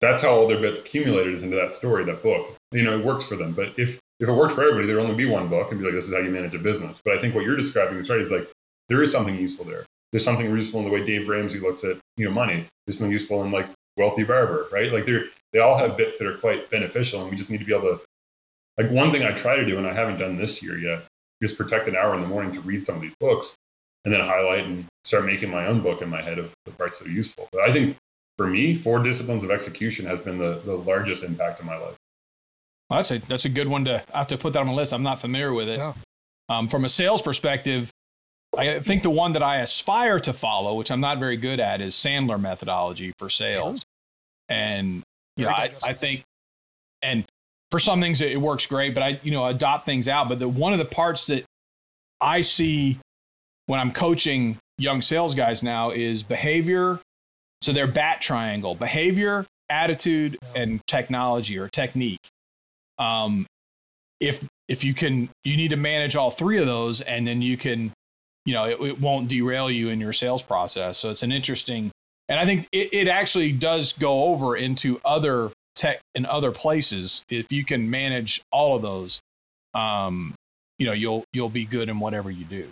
[0.00, 2.56] that's how all their bits accumulated is into that story, that book.
[2.72, 3.52] You know, it works for them.
[3.52, 5.94] But if if it worked for everybody, there'd only be one book and be like,
[5.94, 7.00] this is how you manage a business.
[7.04, 8.20] But I think what you're describing is right.
[8.20, 8.48] Is like
[8.88, 9.84] there is something useful there.
[10.12, 12.64] There's something useful in the way Dave Ramsey looks at you know money.
[12.86, 13.66] There's something useful in like
[13.98, 14.92] Wealthy Barber, right?
[14.92, 17.64] Like they're they all have bits that are quite beneficial, and we just need to
[17.66, 18.00] be able to.
[18.76, 21.02] Like one thing I try to do, and I haven't done this year yet,
[21.40, 23.56] is protect an hour in the morning to read some of these books.
[24.04, 26.98] and then highlight and start making my own book in my head of the parts
[26.98, 27.48] that are useful.
[27.52, 27.96] But I think
[28.36, 31.96] for me, four disciplines of execution has been the, the largest impact in my life.
[32.88, 34.72] Well, that's a that's a good one to I have to put that on my
[34.72, 34.92] list.
[34.94, 35.78] I'm not familiar with it.
[35.78, 35.92] Yeah.
[36.48, 37.90] Um, from a sales perspective,
[38.56, 41.82] I think the one that I aspire to follow, which I'm not very good at,
[41.82, 43.84] is Sandler methodology for sales.
[44.48, 45.02] And
[45.36, 45.70] you know, I.
[45.86, 46.24] I think,
[47.02, 47.24] and
[47.70, 50.28] for some things it works great, but I you know adopt things out.
[50.28, 51.44] But the one of the parts that
[52.20, 52.98] I see
[53.66, 57.00] when I'm coaching young sales guys now is behavior.
[57.60, 62.20] So their bat triangle: behavior, attitude, and technology or technique.
[62.98, 63.46] Um,
[64.20, 67.56] if if you can, you need to manage all three of those, and then you
[67.56, 67.92] can,
[68.44, 70.98] you know, it, it won't derail you in your sales process.
[70.98, 71.90] So it's an interesting,
[72.28, 77.24] and I think it, it actually does go over into other tech in other places.
[77.30, 79.20] If you can manage all of those,
[79.74, 80.34] um,
[80.78, 82.68] you know, you'll you'll be good in whatever you do.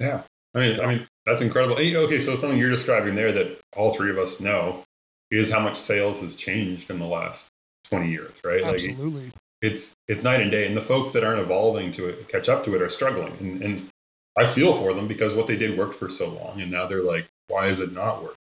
[0.00, 0.22] Yeah.
[0.54, 1.76] I mean, I mean, that's incredible.
[1.76, 4.84] Okay, so something you're describing there that all three of us know
[5.30, 7.48] is how much sales has changed in the last
[7.88, 8.62] 20 years, right?
[8.62, 9.32] Like Absolutely.
[9.62, 12.64] it's it's night and day, and the folks that aren't evolving to it, catch up
[12.66, 13.32] to it, are struggling.
[13.40, 13.88] And, and
[14.36, 17.02] I feel for them because what they did worked for so long, and now they're
[17.02, 18.36] like, why is it not working?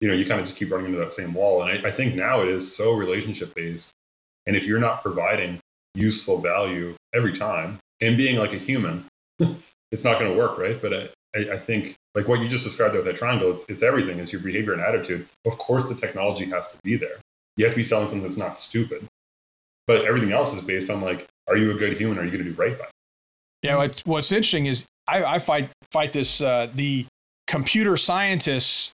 [0.00, 1.62] You know, you kind of just keep running into that same wall.
[1.62, 3.92] And I, I think now it is so relationship based,
[4.46, 5.58] and if you're not providing
[5.94, 9.04] useful value every time and being like a human,
[9.92, 10.80] it's not going to work, right?
[10.80, 10.94] But
[11.34, 14.18] I, I, think like what you just described there with that triangle, it's, it's everything.
[14.18, 15.26] It's your behavior and attitude.
[15.44, 17.18] Of course, the technology has to be there.
[17.56, 19.06] You have to be selling something that's not stupid,
[19.86, 22.18] but everything else is based on like, are you a good human?
[22.18, 22.86] Are you going to do right by?
[23.62, 26.40] Yeah, what, what's interesting is I, I fight fight this.
[26.40, 27.06] Uh, the
[27.46, 28.92] computer scientists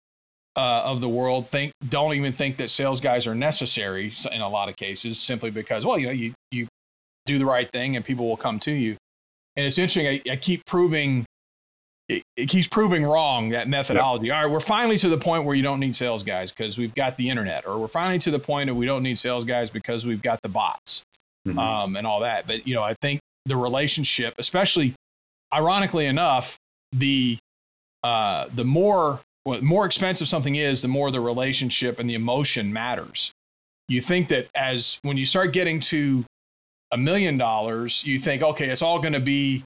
[0.57, 4.49] uh, of the world think don't even think that sales guys are necessary in a
[4.49, 6.67] lot of cases, simply because well, you know, you you
[7.27, 8.97] do the right thing and people will come to you.
[9.57, 10.07] And it's interesting.
[10.07, 11.25] I, I keep proving.
[12.09, 14.31] It, it keeps proving wrong that methodology.
[14.31, 16.95] All right, we're finally to the point where you don't need sales guys because we've
[16.95, 19.71] got the internet, or we're finally to the point that we don't need sales guys
[19.71, 21.05] because we've got the bots
[21.47, 21.59] Mhm.
[21.59, 22.47] um, and all that.
[22.47, 24.95] But you know, I think the relationship, especially
[25.55, 26.59] ironically enough,
[26.93, 27.38] the
[28.03, 32.14] uh, the more well, the more expensive something is, the more the relationship and the
[32.14, 33.33] emotion matters.
[33.88, 36.24] You think that as when you start getting to
[36.92, 39.64] a million dollars, you think, okay, it's all going to be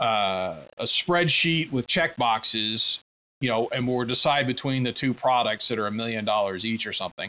[0.00, 3.00] uh, a spreadsheet with check boxes,
[3.40, 6.86] you know, and we'll decide between the two products that are a million dollars each
[6.86, 7.28] or something.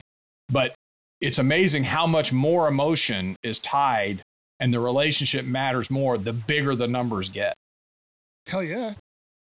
[0.49, 0.73] But
[1.19, 4.21] it's amazing how much more emotion is tied
[4.59, 7.53] and the relationship matters more the bigger the numbers get.
[8.47, 8.93] Hell yeah.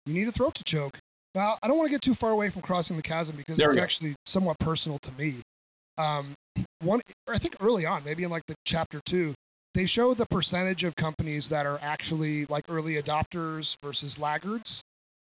[0.06, 0.98] You need a throat to choke.
[1.34, 3.68] Now, I don't want to get too far away from crossing the chasm because There
[3.68, 5.36] it's actually somewhat personal to me.
[5.96, 6.34] Um,
[6.80, 9.34] one, I think early on, maybe in like the chapter two,
[9.74, 14.82] they show the percentage of companies that are actually like early adopters versus laggards.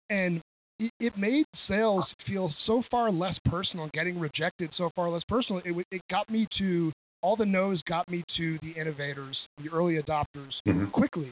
[0.10, 0.42] And
[0.80, 5.62] it, it made sales feel so far less personal, getting rejected so far less personal.
[5.64, 10.02] It, it got me to, all the no's got me to the innovators, the early
[10.02, 10.92] adopters Mhm.
[10.92, 11.32] quickly.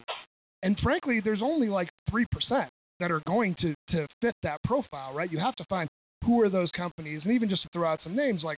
[0.64, 2.70] And frankly, there's only like 3%
[3.02, 5.32] that are going to, to fit that profile, right?
[5.32, 5.88] You have to find
[6.24, 7.26] who are those companies.
[7.26, 8.58] And even just to throw out some names, like,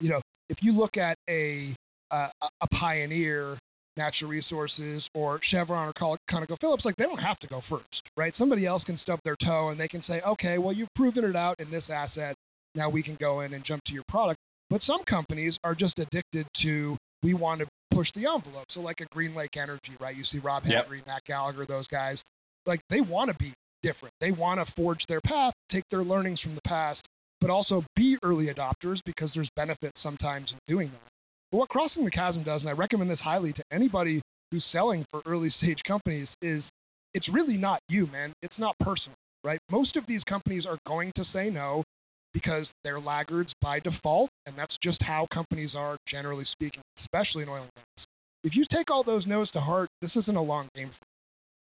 [0.00, 1.74] you know, if you look at a,
[2.10, 3.56] uh, a- pioneer,
[3.96, 5.92] natural resources, or Chevron or
[6.28, 8.34] ConocoPhillips, like they don't have to go first, right?
[8.34, 11.36] Somebody else can stub their toe and they can say, okay, well, you've proven it
[11.36, 12.34] out in this asset.
[12.74, 14.38] Now we can go in and jump to your product.
[14.68, 18.66] But some companies are just addicted to, we want to push the envelope.
[18.68, 20.16] So like a Green Lake Energy, right?
[20.16, 20.84] You see Rob Yep.
[20.84, 22.22] Henry, Matt Gallagher, those guys,
[22.66, 24.12] like they want to be different.
[24.20, 27.06] They want to forge their path, take their learnings from the past,
[27.40, 31.08] but also be early adopters because there's benefits sometimes in doing that.
[31.52, 35.04] But what Crossing the Chasm does, and I recommend this highly to anybody who's selling
[35.12, 36.70] for early stage companies, is
[37.12, 38.32] it's really not you, man.
[38.42, 39.58] It's not personal, right?
[39.70, 41.84] Most of these companies are going to say no
[42.32, 47.48] because they're laggards by default, and that's just how companies are generally speaking, especially in
[47.48, 48.06] oil and gas.
[48.42, 51.02] If you take all those no's to heart, this isn't a long game for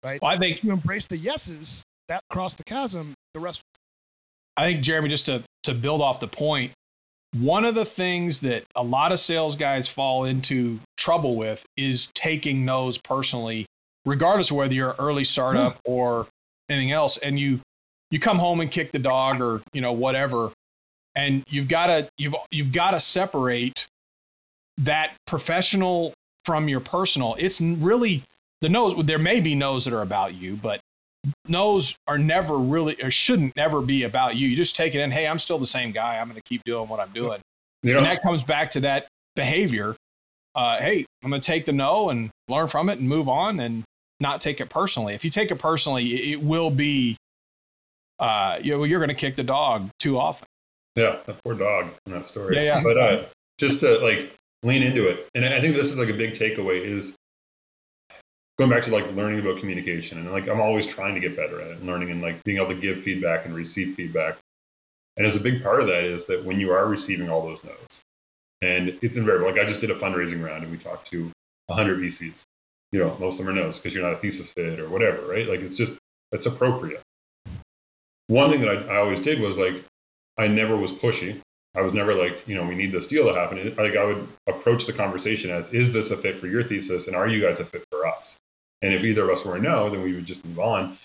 [0.03, 0.21] right?
[0.21, 3.63] Well, I think If you embrace the yeses, that cross the chasm, the rest
[4.57, 6.73] I think Jeremy, just to to build off the point,
[7.39, 12.11] one of the things that a lot of sales guys fall into trouble with is
[12.15, 13.67] taking no's personally,
[14.05, 15.93] regardless of whether you're an early startup hmm.
[15.93, 16.27] or
[16.69, 17.19] anything else.
[17.19, 17.61] And you
[18.11, 20.51] you come home and kick the dog or you know whatever,
[21.15, 23.87] and you've got to you've you've got to separate
[24.79, 26.13] that professional
[26.45, 27.37] from your personal.
[27.39, 28.23] It's really
[28.63, 28.95] the no's.
[29.05, 30.81] There may be no's that are about you, but
[31.47, 34.49] no's are never really or shouldn't never be about you.
[34.49, 35.11] You just take it in.
[35.11, 36.19] Hey, I'm still the same guy.
[36.19, 37.41] I'm going to keep doing what I'm doing.
[37.83, 39.95] You know, And that comes back to that behavior.
[40.55, 43.61] Uh, hey, I'm going to take the no and learn from it and move on
[43.61, 43.85] and
[44.21, 45.15] not take it personally.
[45.15, 47.17] If you take it personally, it, it will be
[48.23, 50.47] uh, you know, you're going to kick the dog too often.
[50.95, 52.55] Yeah, that poor dog in that story.
[52.55, 52.83] Yeah, yeah.
[52.85, 53.25] But uh,
[53.59, 56.81] just to like lean into it, and I think this is like a big takeaway
[56.81, 57.17] is
[58.59, 61.61] going back to like learning about communication, and like I'm always trying to get better
[61.61, 64.37] at it, and learning and like being able to give feedback and receive feedback.
[65.17, 67.63] And as a big part of that is that when you are receiving all those
[67.65, 68.03] notes,
[68.63, 69.49] and it's invariable.
[69.49, 71.31] Like I just did a fundraising round, and we talked to
[71.67, 72.43] 100 VCs.
[72.93, 75.23] You know, most of them are no's because you're not a thesis fit or whatever,
[75.23, 75.49] right?
[75.49, 75.99] Like it's just
[76.31, 77.03] it's appropriate.
[78.29, 79.75] One thing that I, I always did was like
[80.39, 81.41] I never was pushy.
[81.75, 83.75] I was never like, you know, we need this deal to happen.
[83.77, 87.17] Like I would approach the conversation as, is this a fit for your thesis, and
[87.17, 88.39] are you guys a fit for us?
[88.83, 90.99] And if either of us were a no, then we would just move on.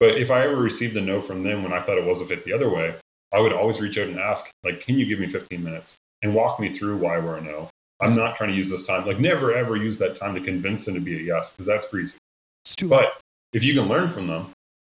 [0.00, 2.26] But if I ever received a no from them when I thought it was a
[2.26, 2.94] fit the other way,
[3.32, 6.34] I would always reach out and ask, like, can you give me 15 minutes and
[6.34, 7.70] walk me through why we're a no?
[8.00, 9.06] I'm not trying to use this time.
[9.06, 11.88] Like, never ever use that time to convince them to be a yes, because that's
[11.88, 12.18] greasy.
[12.64, 13.18] It's too But
[13.52, 14.50] if you can learn from them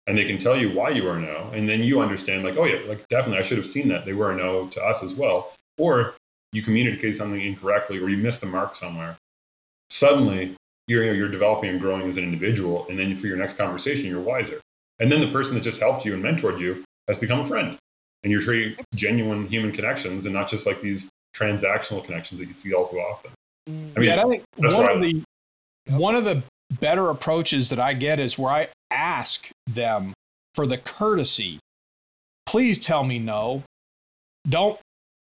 [0.07, 2.57] and they can tell you why you were a no, and then you understand, like,
[2.57, 4.05] oh, yeah, like, definitely, I should have seen that.
[4.05, 5.53] They were a no to us as well.
[5.79, 6.15] Or
[6.53, 9.17] you communicate something incorrectly or you missed the mark somewhere.
[9.91, 10.55] Suddenly,
[10.89, 12.87] you're, you know, you're developing and growing as an individual.
[12.89, 14.59] And then for your next conversation, you're wiser.
[14.99, 17.77] And then the person that just helped you and mentored you has become a friend.
[18.25, 22.55] And you're creating genuine human connections and not just like these transactional connections that you
[22.55, 23.31] see all too often.
[23.69, 25.23] I mean, yeah, I think one of I- the
[25.91, 26.43] one of the
[26.81, 30.13] better approaches that I get is where I ask them
[30.55, 31.59] for the courtesy.
[32.47, 33.63] Please tell me no.
[34.49, 34.79] Don't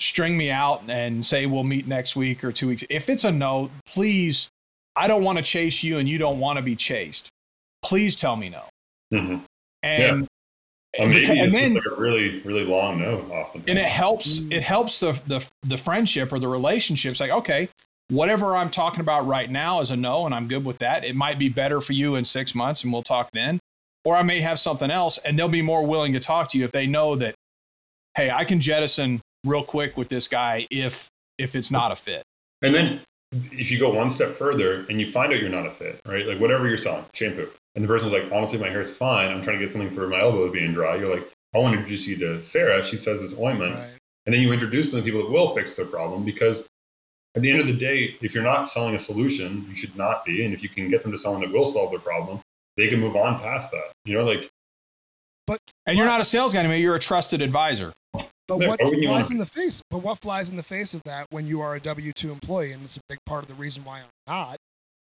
[0.01, 2.85] string me out and say we'll meet next week or two weeks.
[2.91, 4.49] If it's a no, please.
[4.97, 7.29] I don't want to chase you, and you don't want to be chased.
[7.83, 8.65] Please tell me no.
[9.13, 9.45] Mhm.
[9.83, 10.27] And
[10.99, 13.63] Or maybe and then like a really, really long no often.
[13.69, 17.69] and it helps it helps the, the the friendship or the relationships like okay
[18.09, 21.15] whatever i'm talking about right now is a no and i'm good with that it
[21.15, 23.59] might be better for you in six months and we'll talk then
[24.07, 26.65] or i may have something else and they'll be more willing to talk to you
[26.65, 27.35] if they know that
[28.17, 32.23] hey i can jettison real quick with this guy if if it's not a fit
[32.63, 33.01] And then
[33.33, 36.27] if you go one step further and you find out you're not a fit, right?
[36.27, 39.31] Like whatever you're selling, shampoo, and the person's like, honestly, my hair's fine.
[39.31, 40.97] I'm trying to get something for my elbows being dry.
[40.97, 42.85] You're like, I want to introduce you to Sarah.
[42.85, 43.75] She says this ointment.
[43.75, 43.91] Right.
[44.27, 46.69] And then you introduce them to people that will fix their problem because
[47.37, 50.25] at the end of the day, if you're not selling a solution, you should not
[50.25, 50.45] be.
[50.45, 52.41] And if you can get them to someone that will solve their problem,
[52.77, 53.93] they can move on past that.
[54.05, 54.49] You know, like
[55.47, 57.95] But and you're not a sales guy anymore you're a trusted advisor
[58.49, 59.83] But what why wouldn't you flies in the face?
[59.91, 62.73] But what flies in the face of that when you are a W two employee,
[62.73, 64.57] and it's a big part of the reason why I'm not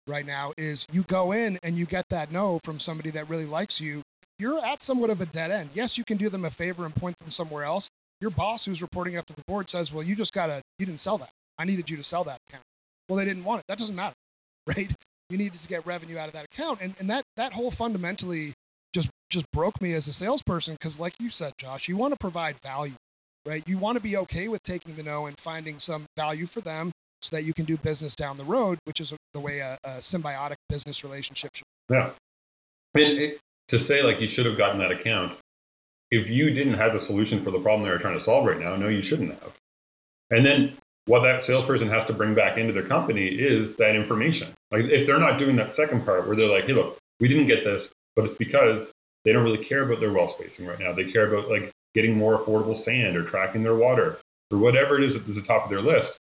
[0.07, 3.45] right now, is you go in and you get that no from somebody that really
[3.45, 4.01] likes you.
[4.39, 5.69] You're at somewhat of a dead end.
[5.73, 7.89] Yes, you can do them a favor and point them somewhere else.
[8.21, 10.99] Your boss, who's reporting up to the board, says, "Well, you just gotta, you didn't
[10.99, 11.29] sell that.
[11.57, 12.63] I needed you to sell that account."
[13.09, 13.65] Well, they didn't want it.
[13.67, 14.15] That doesn't matter,
[14.67, 14.89] right?
[15.29, 18.53] You needed to get revenue out of that account, and and that that whole fundamentally
[18.93, 22.17] just just broke me as a salesperson because, like you said, Josh, you want to
[22.17, 22.93] provide value
[23.45, 23.63] right?
[23.67, 26.91] You want to be okay with taking the no and finding some value for them
[27.21, 29.89] so that you can do business down the road, which is the way a, a
[29.99, 31.65] symbiotic business relationship should.
[31.89, 32.09] Yeah.
[32.95, 35.33] And it, to say like you should have gotten that account,
[36.11, 38.75] if you didn't have the solution for the problem they're trying to solve right now,
[38.75, 39.53] no, you shouldn't have.
[40.29, 44.49] And then what that salesperson has to bring back into their company is that information.
[44.71, 47.47] Like if they're not doing that second part where they're like, hey, look, we didn't
[47.47, 48.91] get this, but it's because
[49.25, 50.93] they don't really care about their well spacing right now.
[50.93, 54.19] They care about like getting more affordable sand or tracking their water
[54.51, 56.17] or whatever it is at the top of their list.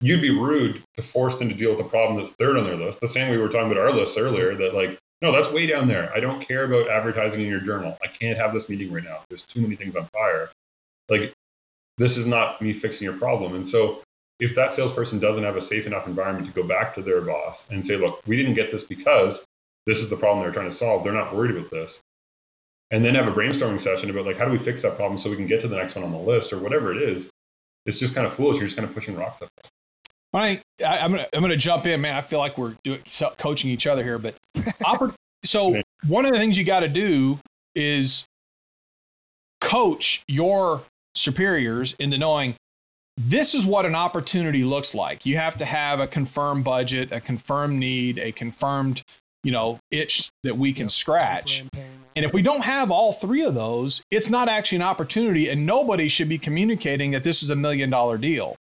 [0.00, 2.76] You'd be rude to force them to deal with a problem that's third on their
[2.76, 3.00] list.
[3.00, 5.66] The same way we were talking about our lists earlier, that like, no, that's way
[5.66, 6.10] down there.
[6.12, 7.96] I don't care about advertising in your journal.
[8.02, 9.20] I can't have this meeting right now.
[9.28, 10.50] There's too many things on fire.
[11.08, 11.32] Like,
[11.98, 13.54] this is not me fixing your problem.
[13.54, 14.02] And so,
[14.40, 17.70] if that salesperson doesn't have a safe enough environment to go back to their boss
[17.70, 19.44] and say, look, we didn't get this because
[19.86, 22.00] this is the problem they're trying to solve, they're not worried about this.
[22.92, 25.30] And then have a brainstorming session about like, how do we fix that problem so
[25.30, 27.30] we can get to the next one on the list or whatever it is.
[27.86, 28.58] It's just kind of foolish.
[28.58, 29.48] You're just kind of pushing rocks up.
[30.34, 32.14] All right, I, I'm gonna I'm gonna jump in, man.
[32.14, 36.32] I feel like we're doing, so- coaching each other here, but oppor- so one of
[36.32, 37.38] the things you got to do
[37.74, 38.24] is
[39.60, 40.82] coach your
[41.14, 42.54] superiors into knowing
[43.18, 45.26] this is what an opportunity looks like.
[45.26, 49.02] You have to have a confirmed budget, a confirmed need, a confirmed
[49.44, 51.64] you know itch that we can scratch.
[52.14, 55.64] And if we don't have all three of those, it's not actually an opportunity, and
[55.64, 58.54] nobody should be communicating that this is a million dollar deal.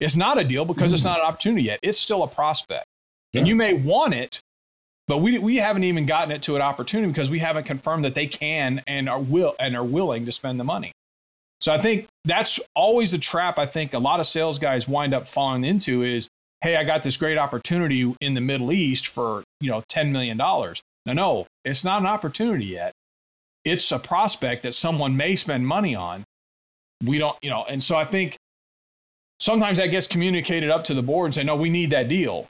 [0.00, 1.08] It's not a deal because it's hmm.
[1.08, 1.78] not an opportunity yet.
[1.82, 2.86] It's still a prospect.
[3.34, 4.42] And you may want it,
[5.08, 8.14] but we, we haven't even gotten it to an opportunity because we haven't confirmed that
[8.14, 10.92] they can and are will and are willing to spend the money.
[11.60, 15.14] So I think that's always the trap I think a lot of sales guys wind
[15.14, 16.28] up falling into is,
[16.60, 20.38] hey, I got this great opportunity in the Middle East for, you know, $10 million.
[21.06, 22.92] No, no, it's not an opportunity yet.
[23.64, 26.24] it's a prospect that someone may spend money on.
[27.04, 28.36] We don't, you know, and so I think
[29.38, 32.46] sometimes that gets communicated up to the board and say, no, we need that deal.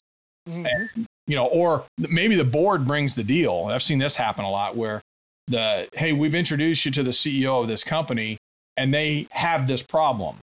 [0.49, 0.67] Mhm.
[0.67, 3.65] And, you know, or maybe the board brings the deal.
[3.69, 5.01] I've seen this happen a lot where
[5.47, 8.37] the, hey, we've introduced you to the CEO of this company
[8.75, 10.37] and they have this problem.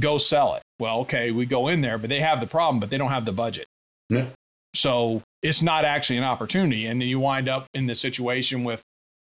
[0.00, 0.62] Go sell it.
[0.80, 3.24] Well, okay, we go in there, but they have the problem, but they don't have
[3.24, 3.66] the budget.
[4.08, 4.26] Yeah.
[4.74, 6.86] So it's not actually an opportunity.
[6.86, 8.82] And then you wind up in the situation with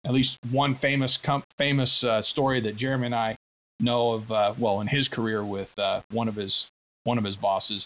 [0.05, 3.35] at least one famous com- famous uh, story that Jeremy and I
[3.79, 4.31] know of.
[4.31, 6.69] Uh, well, in his career with uh, one of his
[7.03, 7.85] one of his bosses,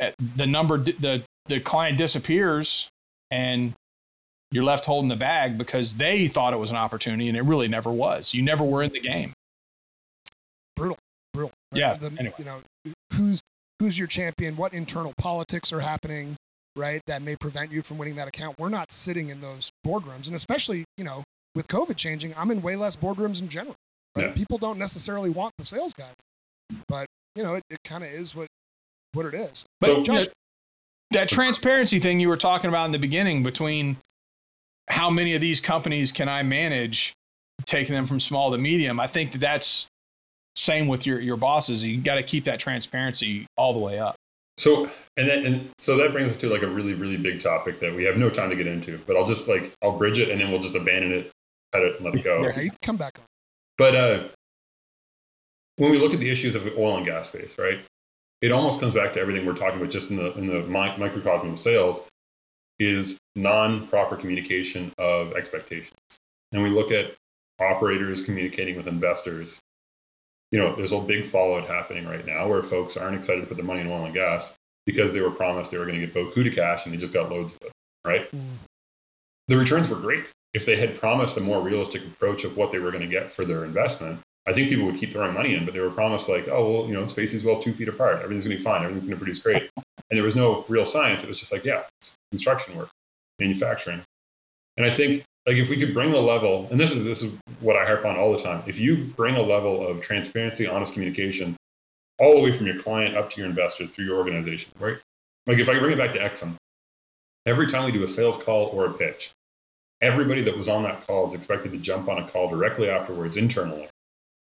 [0.00, 2.88] Uh, the number the the client disappears
[3.30, 3.72] and
[4.52, 7.68] you're left holding the bag because they thought it was an opportunity and it really
[7.68, 8.32] never was.
[8.34, 9.32] You never were in the game.
[10.76, 10.96] brutal.
[11.34, 11.52] right?
[11.72, 12.34] Yeah, The- anyway.
[12.38, 12.60] You know,
[13.12, 13.40] who's
[13.78, 14.56] who's your champion?
[14.56, 16.36] What internal politics are happening,
[16.78, 17.02] right?
[17.06, 18.58] That may prevent you from winning that account.
[18.58, 21.22] We're not sitting in those boardrooms, and especially you know
[21.54, 23.74] with COVID changing, I'm in way less boardrooms in general.
[24.16, 24.26] Right?
[24.26, 24.32] Yeah.
[24.32, 26.10] People don't necessarily want the sales guy,
[26.88, 28.46] but you know it, it kind of is what
[29.12, 29.64] what it is.
[29.80, 30.24] But So- you know,
[31.10, 33.96] that transparency thing you were talking about in the beginning between
[34.88, 37.14] how many of these companies can I manage,
[37.66, 39.86] taking them from small to medium, I think that that's
[40.54, 41.82] same with your, your bosses.
[41.84, 44.16] You got to keep that transparency all the way up.
[44.58, 47.80] So and then and so that brings us to like a really really big topic
[47.80, 50.30] that we have no time to get into, but I'll just like I'll bridge it
[50.30, 51.32] and then we'll just abandon it,
[51.72, 52.42] cut it, and let it go.
[52.42, 53.18] Yeah, you can come back.
[53.78, 54.24] But uh,
[55.76, 57.78] when we look at the issues of the oil and gas space, right,
[58.42, 60.96] it almost comes back to everything we're talking about just in the in the mi-
[60.98, 62.00] microcosm of sales
[62.78, 65.94] is non-proper communication of expectations.
[66.52, 67.14] And we look at
[67.60, 69.60] operators communicating with investors.
[70.50, 73.56] You know, there's a big fallout happening right now where folks aren't excited to put
[73.56, 76.14] their money in oil and gas because they were promised they were going to get
[76.14, 77.72] Boku to cash and they just got loads of it,
[78.06, 78.30] right?
[78.30, 78.40] Mm.
[79.48, 80.24] the returns were great.
[80.54, 83.30] If they had promised a more realistic approach of what they were going to get
[83.30, 86.26] for their investment, I think people would keep throwing money in, but they were promised
[86.26, 88.22] like, oh, well, you know, space is well two feet apart.
[88.22, 88.82] Everything's going to be fine.
[88.82, 89.68] Everything's going to produce great.
[89.76, 91.22] And there was no real science.
[91.22, 92.88] It was just like, yeah, it's construction work,
[93.38, 94.00] manufacturing.
[94.78, 97.32] And I think like if we could bring a level, and this is this is
[97.60, 98.62] what I harp on all the time.
[98.66, 101.56] If you bring a level of transparency, honest communication,
[102.18, 104.98] all the way from your client up to your investor through your organization, right?
[105.46, 106.54] Like if I bring it back to Exxon,
[107.46, 109.32] every time we do a sales call or a pitch,
[110.02, 113.38] everybody that was on that call is expected to jump on a call directly afterwards
[113.38, 113.88] internally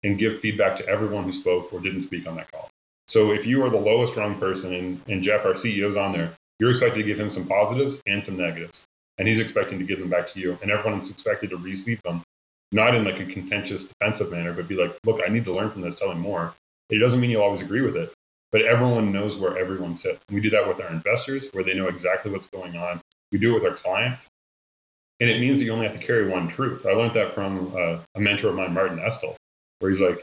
[0.05, 2.69] and give feedback to everyone who spoke or didn't speak on that call.
[3.07, 6.13] So if you are the lowest rung person and, and Jeff, our CEO, is on
[6.13, 8.87] there, you're expected to give him some positives and some negatives.
[9.19, 10.59] And he's expecting to give them back to you.
[10.63, 12.23] And everyone's expected to receive them,
[12.73, 15.71] not in like a contentious defensive manner, but be like, look, I need to learn
[15.71, 16.55] from this, tell me more.
[16.91, 18.13] It doesn't mean you'll always agree with it,
[18.51, 20.25] but everyone knows where everyone sits.
[20.31, 23.01] We do that with our investors, where they know exactly what's going on.
[23.31, 24.29] We do it with our clients,
[25.21, 26.85] and it means that you only have to carry one truth.
[26.85, 29.37] I learned that from uh, a mentor of mine, Martin Estel,
[29.79, 30.23] where he's like,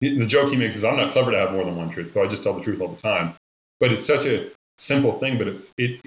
[0.00, 2.22] the joke he makes is, "I'm not clever to have more than one truth, so
[2.22, 3.34] I just tell the truth all the time."
[3.78, 5.36] But it's such a simple thing.
[5.36, 6.00] But it's it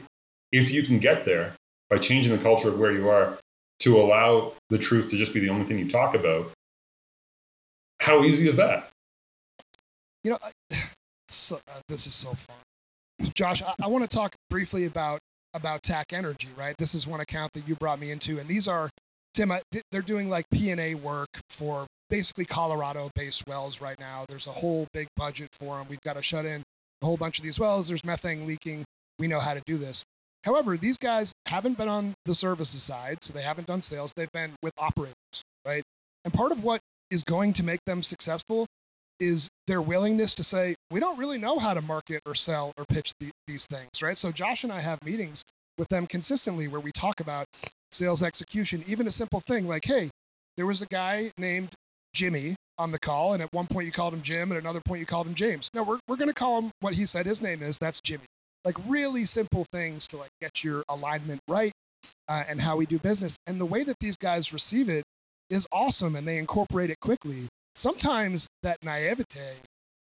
[0.51, 1.53] if you can get there
[1.94, 3.38] by changing the culture of where you are
[3.80, 6.52] to allow the truth to just be the only thing you talk about.
[8.00, 8.89] How easy is that?
[10.24, 10.76] You know, I,
[11.28, 12.56] so, uh, this is so fun.
[13.36, 15.20] Josh, I, I want to talk briefly about
[15.54, 16.76] about TAC Energy, right?
[16.80, 18.89] This is one account that you brought me into, and these are
[19.36, 19.52] Tim.
[19.52, 24.26] I, they're doing like P and A work for basically Colorado-based wells right now.
[24.28, 25.86] There's a whole big budget for them.
[25.89, 26.64] We've got to shut in
[27.04, 27.88] a whole bunch of these wells.
[27.88, 28.84] There's methane leaking.
[29.20, 30.04] We know how to do this.
[30.44, 34.14] However, these guys haven't been on the services side, so they haven't done sales.
[34.16, 35.16] They've been with operators,
[35.66, 35.84] right?
[36.26, 36.82] And part of what
[37.12, 38.66] is going to make them successful
[39.20, 42.86] is their willingness to say, we don't really know how to market or sell or
[42.86, 44.18] pitch the, these things, right?
[44.18, 45.44] So Josh and I have meetings
[45.78, 47.46] with them consistently where we talk about
[47.91, 50.10] sales execution, even a simple thing like, hey,
[50.58, 51.70] there was a guy named
[52.14, 54.82] Jimmy on the call, and at one point you called him Jim, and at another
[54.86, 55.70] point you called him James.
[55.74, 57.78] No, we're, we're going to call him what he said his name is.
[57.78, 58.26] That's Jimmy.
[58.66, 61.72] Like really simple things to like get your alignment right
[62.28, 63.36] uh, and how we do business.
[63.47, 65.03] And the way that these guys receive it
[65.49, 67.47] is awesome, and they incorporate it quickly.
[67.76, 69.57] Sometimes that naivete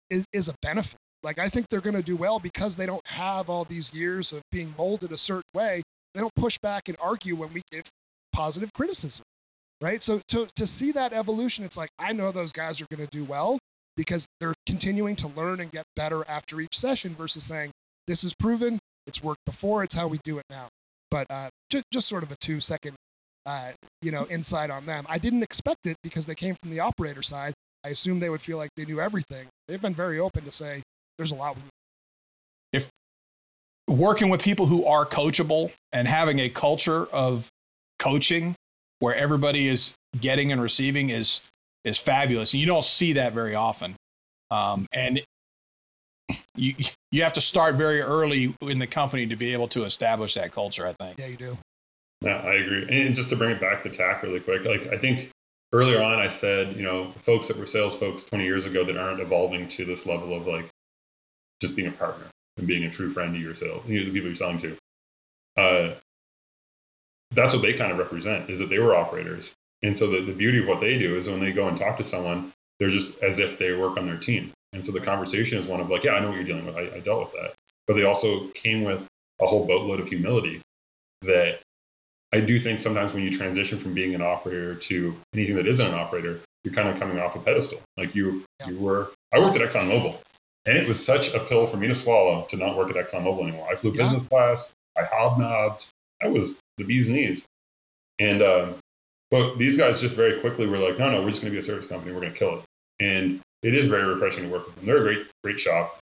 [0.10, 0.98] is, is a benefit.
[1.24, 4.34] Like I think they're going to do well because they don't have all these years
[4.34, 5.82] of being molded a certain way.
[6.14, 7.84] They don't push back and argue when we give
[8.34, 9.24] positive criticism,
[9.82, 10.04] right?
[10.04, 13.18] So to to see that evolution, it's like I know those guys are going to
[13.18, 13.58] do well
[13.96, 17.72] because they're continuing to learn and get better after each session versus saying
[18.08, 20.68] this is proven, it's worked before, it's how we do it now.
[21.12, 22.96] But uh, just just sort of a two second,
[23.46, 25.06] uh, you know, insight on them.
[25.10, 27.54] I didn't expect it because they came from the operator side.
[27.86, 29.48] I assumed they would feel like they knew everything.
[29.68, 30.82] They've been very open to say
[31.18, 31.62] there's a lot we
[33.90, 37.50] Working with people who are coachable and having a culture of
[38.00, 38.56] coaching
[39.00, 41.42] where everybody is getting and receiving is
[41.84, 43.94] is fabulous, and you don't see that very often.
[44.52, 45.22] Um, and
[46.56, 46.76] you
[47.12, 50.52] you have to start very early in the company to be able to establish that
[50.52, 50.88] culture.
[50.88, 51.18] I think.
[51.20, 51.58] Yeah, you do.
[52.22, 52.88] Yeah, I agree.
[52.90, 55.30] And just to bring it back to TAC really quick, like I think
[55.74, 58.96] earlier on I said, you know, folks that were sales folks 20 years ago that
[58.96, 60.66] aren't evolving to this level of like
[61.60, 62.26] just being a partner
[62.58, 64.78] and being a true friend to your sales, you know, the people you're selling to.
[65.58, 65.94] Uh,
[67.32, 69.54] that's what they kind of represent is that they were operators.
[69.82, 71.98] And so the, the beauty of what they do is when they go and talk
[71.98, 74.52] to someone, they're just as if they work on their team.
[74.74, 76.76] And so the conversation is one of like, yeah, I know what you're dealing with.
[76.76, 77.54] I, I dealt with that.
[77.88, 79.06] But they also came with
[79.42, 80.62] a whole boatload of humility
[81.22, 81.60] that
[82.34, 85.86] I do think sometimes when you transition from being an operator to anything that isn't
[85.86, 87.80] an operator, you're kind of coming off a pedestal.
[87.98, 88.70] Like you, yeah.
[88.70, 89.12] you were.
[89.32, 90.16] I worked at ExxonMobil,
[90.66, 93.44] and it was such a pill for me to swallow to not work at ExxonMobil
[93.44, 93.68] anymore.
[93.72, 94.04] I flew yeah.
[94.04, 94.74] business class.
[94.98, 95.88] I hobnobbed.
[96.22, 97.46] I was the bee's knees.
[98.20, 98.76] And um,
[99.30, 101.60] but these guys just very quickly were like, no, no, we're just going to be
[101.60, 102.14] a service company.
[102.14, 102.64] We're going to kill it.
[103.00, 104.86] And it is very refreshing to work with them.
[104.86, 106.00] They're a great, great shop.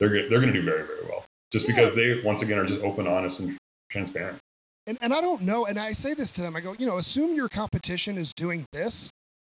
[0.00, 1.24] They're they're going to do very, very well.
[1.52, 1.74] Just yeah.
[1.74, 3.56] because they once again are just open, honest, and
[3.90, 4.38] transparent.
[4.86, 5.66] And and I don't know.
[5.66, 6.56] And I say this to them.
[6.56, 9.10] I go, you know, assume your competition is doing this,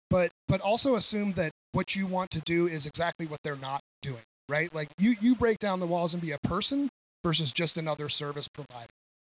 [0.09, 3.81] but but also assume that what you want to do is exactly what they're not
[4.01, 4.23] doing.
[4.49, 4.73] Right?
[4.73, 6.89] Like you you break down the walls and be a person
[7.23, 8.89] versus just another service provider.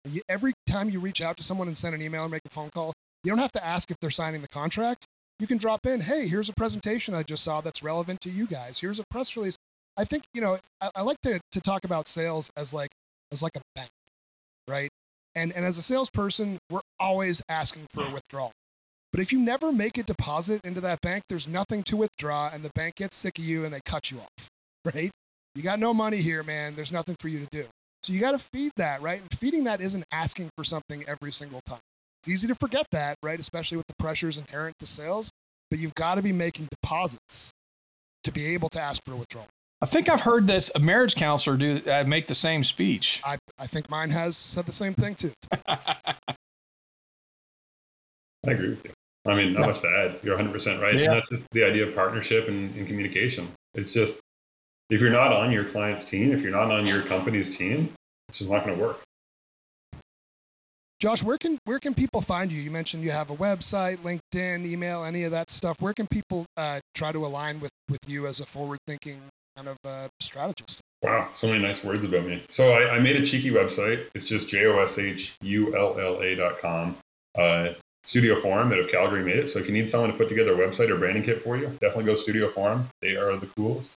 [0.08, 2.50] You, every time you reach out to someone and send an email or make a
[2.50, 2.94] phone call,
[3.24, 5.06] you don't have to ask if they're signing the contract
[5.40, 8.46] you can drop in, hey, here's a presentation I just saw that's relevant to you
[8.46, 8.78] guys.
[8.78, 9.56] Here's a press release.
[9.96, 12.90] I think, you know, I, I like to, to talk about sales as like
[13.32, 13.90] as like a bank,
[14.68, 14.90] right?
[15.34, 18.52] And and as a salesperson, we're always asking for a withdrawal.
[19.12, 22.62] But if you never make a deposit into that bank, there's nothing to withdraw, and
[22.62, 24.48] the bank gets sick of you and they cut you off,
[24.94, 25.10] right?
[25.54, 26.74] You got no money here, man.
[26.76, 27.66] There's nothing for you to do.
[28.02, 29.20] So you got to feed that, right?
[29.20, 31.80] And feeding that isn't asking for something every single time.
[32.20, 33.40] It's easy to forget that, right?
[33.40, 35.30] Especially with the pressures inherent to sales.
[35.70, 37.52] But you've got to be making deposits
[38.24, 39.46] to be able to ask for a withdrawal.
[39.82, 43.22] I think I've heard this a marriage counselor do uh, make the same speech.
[43.24, 45.32] I, I think mine has said the same thing too.
[45.66, 46.16] I
[48.44, 48.92] agree with you.
[49.26, 50.16] I mean, not much to add.
[50.22, 50.94] You're 100% right.
[50.94, 51.00] Yeah.
[51.00, 53.48] And that's just the idea of partnership and, and communication.
[53.74, 54.18] It's just
[54.90, 57.92] if you're not on your client's team, if you're not on your company's team,
[58.28, 59.00] it's just not going to work.
[61.00, 62.60] Josh, where can where can people find you?
[62.60, 65.80] You mentioned you have a website, LinkedIn, email, any of that stuff.
[65.80, 69.18] Where can people uh, try to align with with you as a forward thinking
[69.56, 70.80] kind of uh, strategist?
[71.02, 72.42] Wow, so many nice words about me.
[72.50, 74.06] So I, I made a cheeky website.
[74.14, 76.98] It's just j o s h u l l a dot com.
[77.34, 77.70] Uh,
[78.04, 79.48] Studio Forum out of Calgary made it.
[79.48, 81.66] So if you need someone to put together a website or branding kit for you,
[81.80, 82.88] definitely go Studio Forum.
[83.00, 83.92] They are the coolest.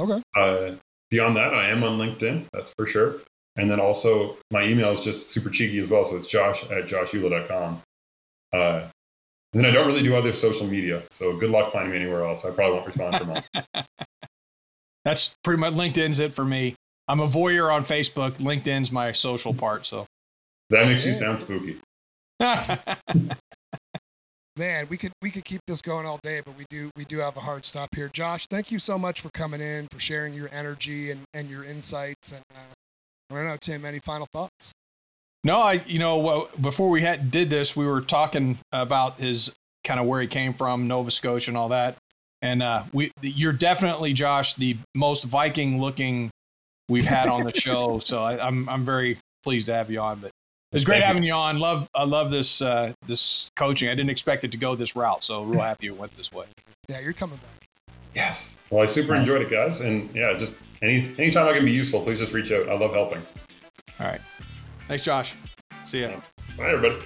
[0.00, 0.22] Okay.
[0.34, 0.76] Uh,
[1.10, 2.46] beyond that, I am on LinkedIn.
[2.52, 3.16] That's for sure.
[3.58, 6.06] And then also my email is just super cheeky as well.
[6.06, 7.82] So it's josh at joshulla.com.
[8.52, 8.88] Uh,
[9.52, 11.02] and then I don't really do other social media.
[11.10, 12.44] So good luck finding me anywhere else.
[12.44, 13.48] I probably won't respond for months.
[15.04, 16.76] That's pretty much LinkedIn's it for me.
[17.08, 18.32] I'm a voyeur on Facebook.
[18.32, 19.86] LinkedIn's my social part.
[19.86, 20.06] So
[20.70, 21.78] that makes you sound spooky.
[24.56, 27.18] Man, we could we could keep this going all day, but we do we do
[27.18, 28.10] have a hard stop here.
[28.12, 31.64] Josh, thank you so much for coming in, for sharing your energy and, and your
[31.64, 32.74] insights, and uh,
[33.30, 33.84] I don't know, Tim.
[33.84, 34.72] Any final thoughts?
[35.44, 35.74] No, I.
[35.86, 39.52] You know, well, before we had did this, we were talking about his
[39.84, 41.96] kind of where he came from, Nova Scotia, and all that.
[42.42, 46.30] And uh, we, you're definitely, Josh, the most Viking-looking
[46.88, 47.98] we've had on the show.
[47.98, 50.20] so I, am I'm, I'm very pleased to have you on.
[50.20, 50.30] But
[50.72, 51.28] it's great Thank having you.
[51.28, 51.34] you.
[51.34, 51.58] on.
[51.58, 53.88] Love I love this uh, this coaching.
[53.88, 56.46] I didn't expect it to go this route, so real happy it went this way.
[56.88, 57.94] Yeah, you're coming back.
[58.14, 58.48] Yes.
[58.70, 62.00] Well, I super enjoyed it, guys, and yeah, just any anytime I can be useful,
[62.00, 62.68] please just reach out.
[62.68, 63.22] I love helping.
[64.00, 64.20] All right.
[64.86, 65.34] Thanks, Josh.
[65.86, 66.10] See ya.
[66.56, 67.04] Bye, everybody.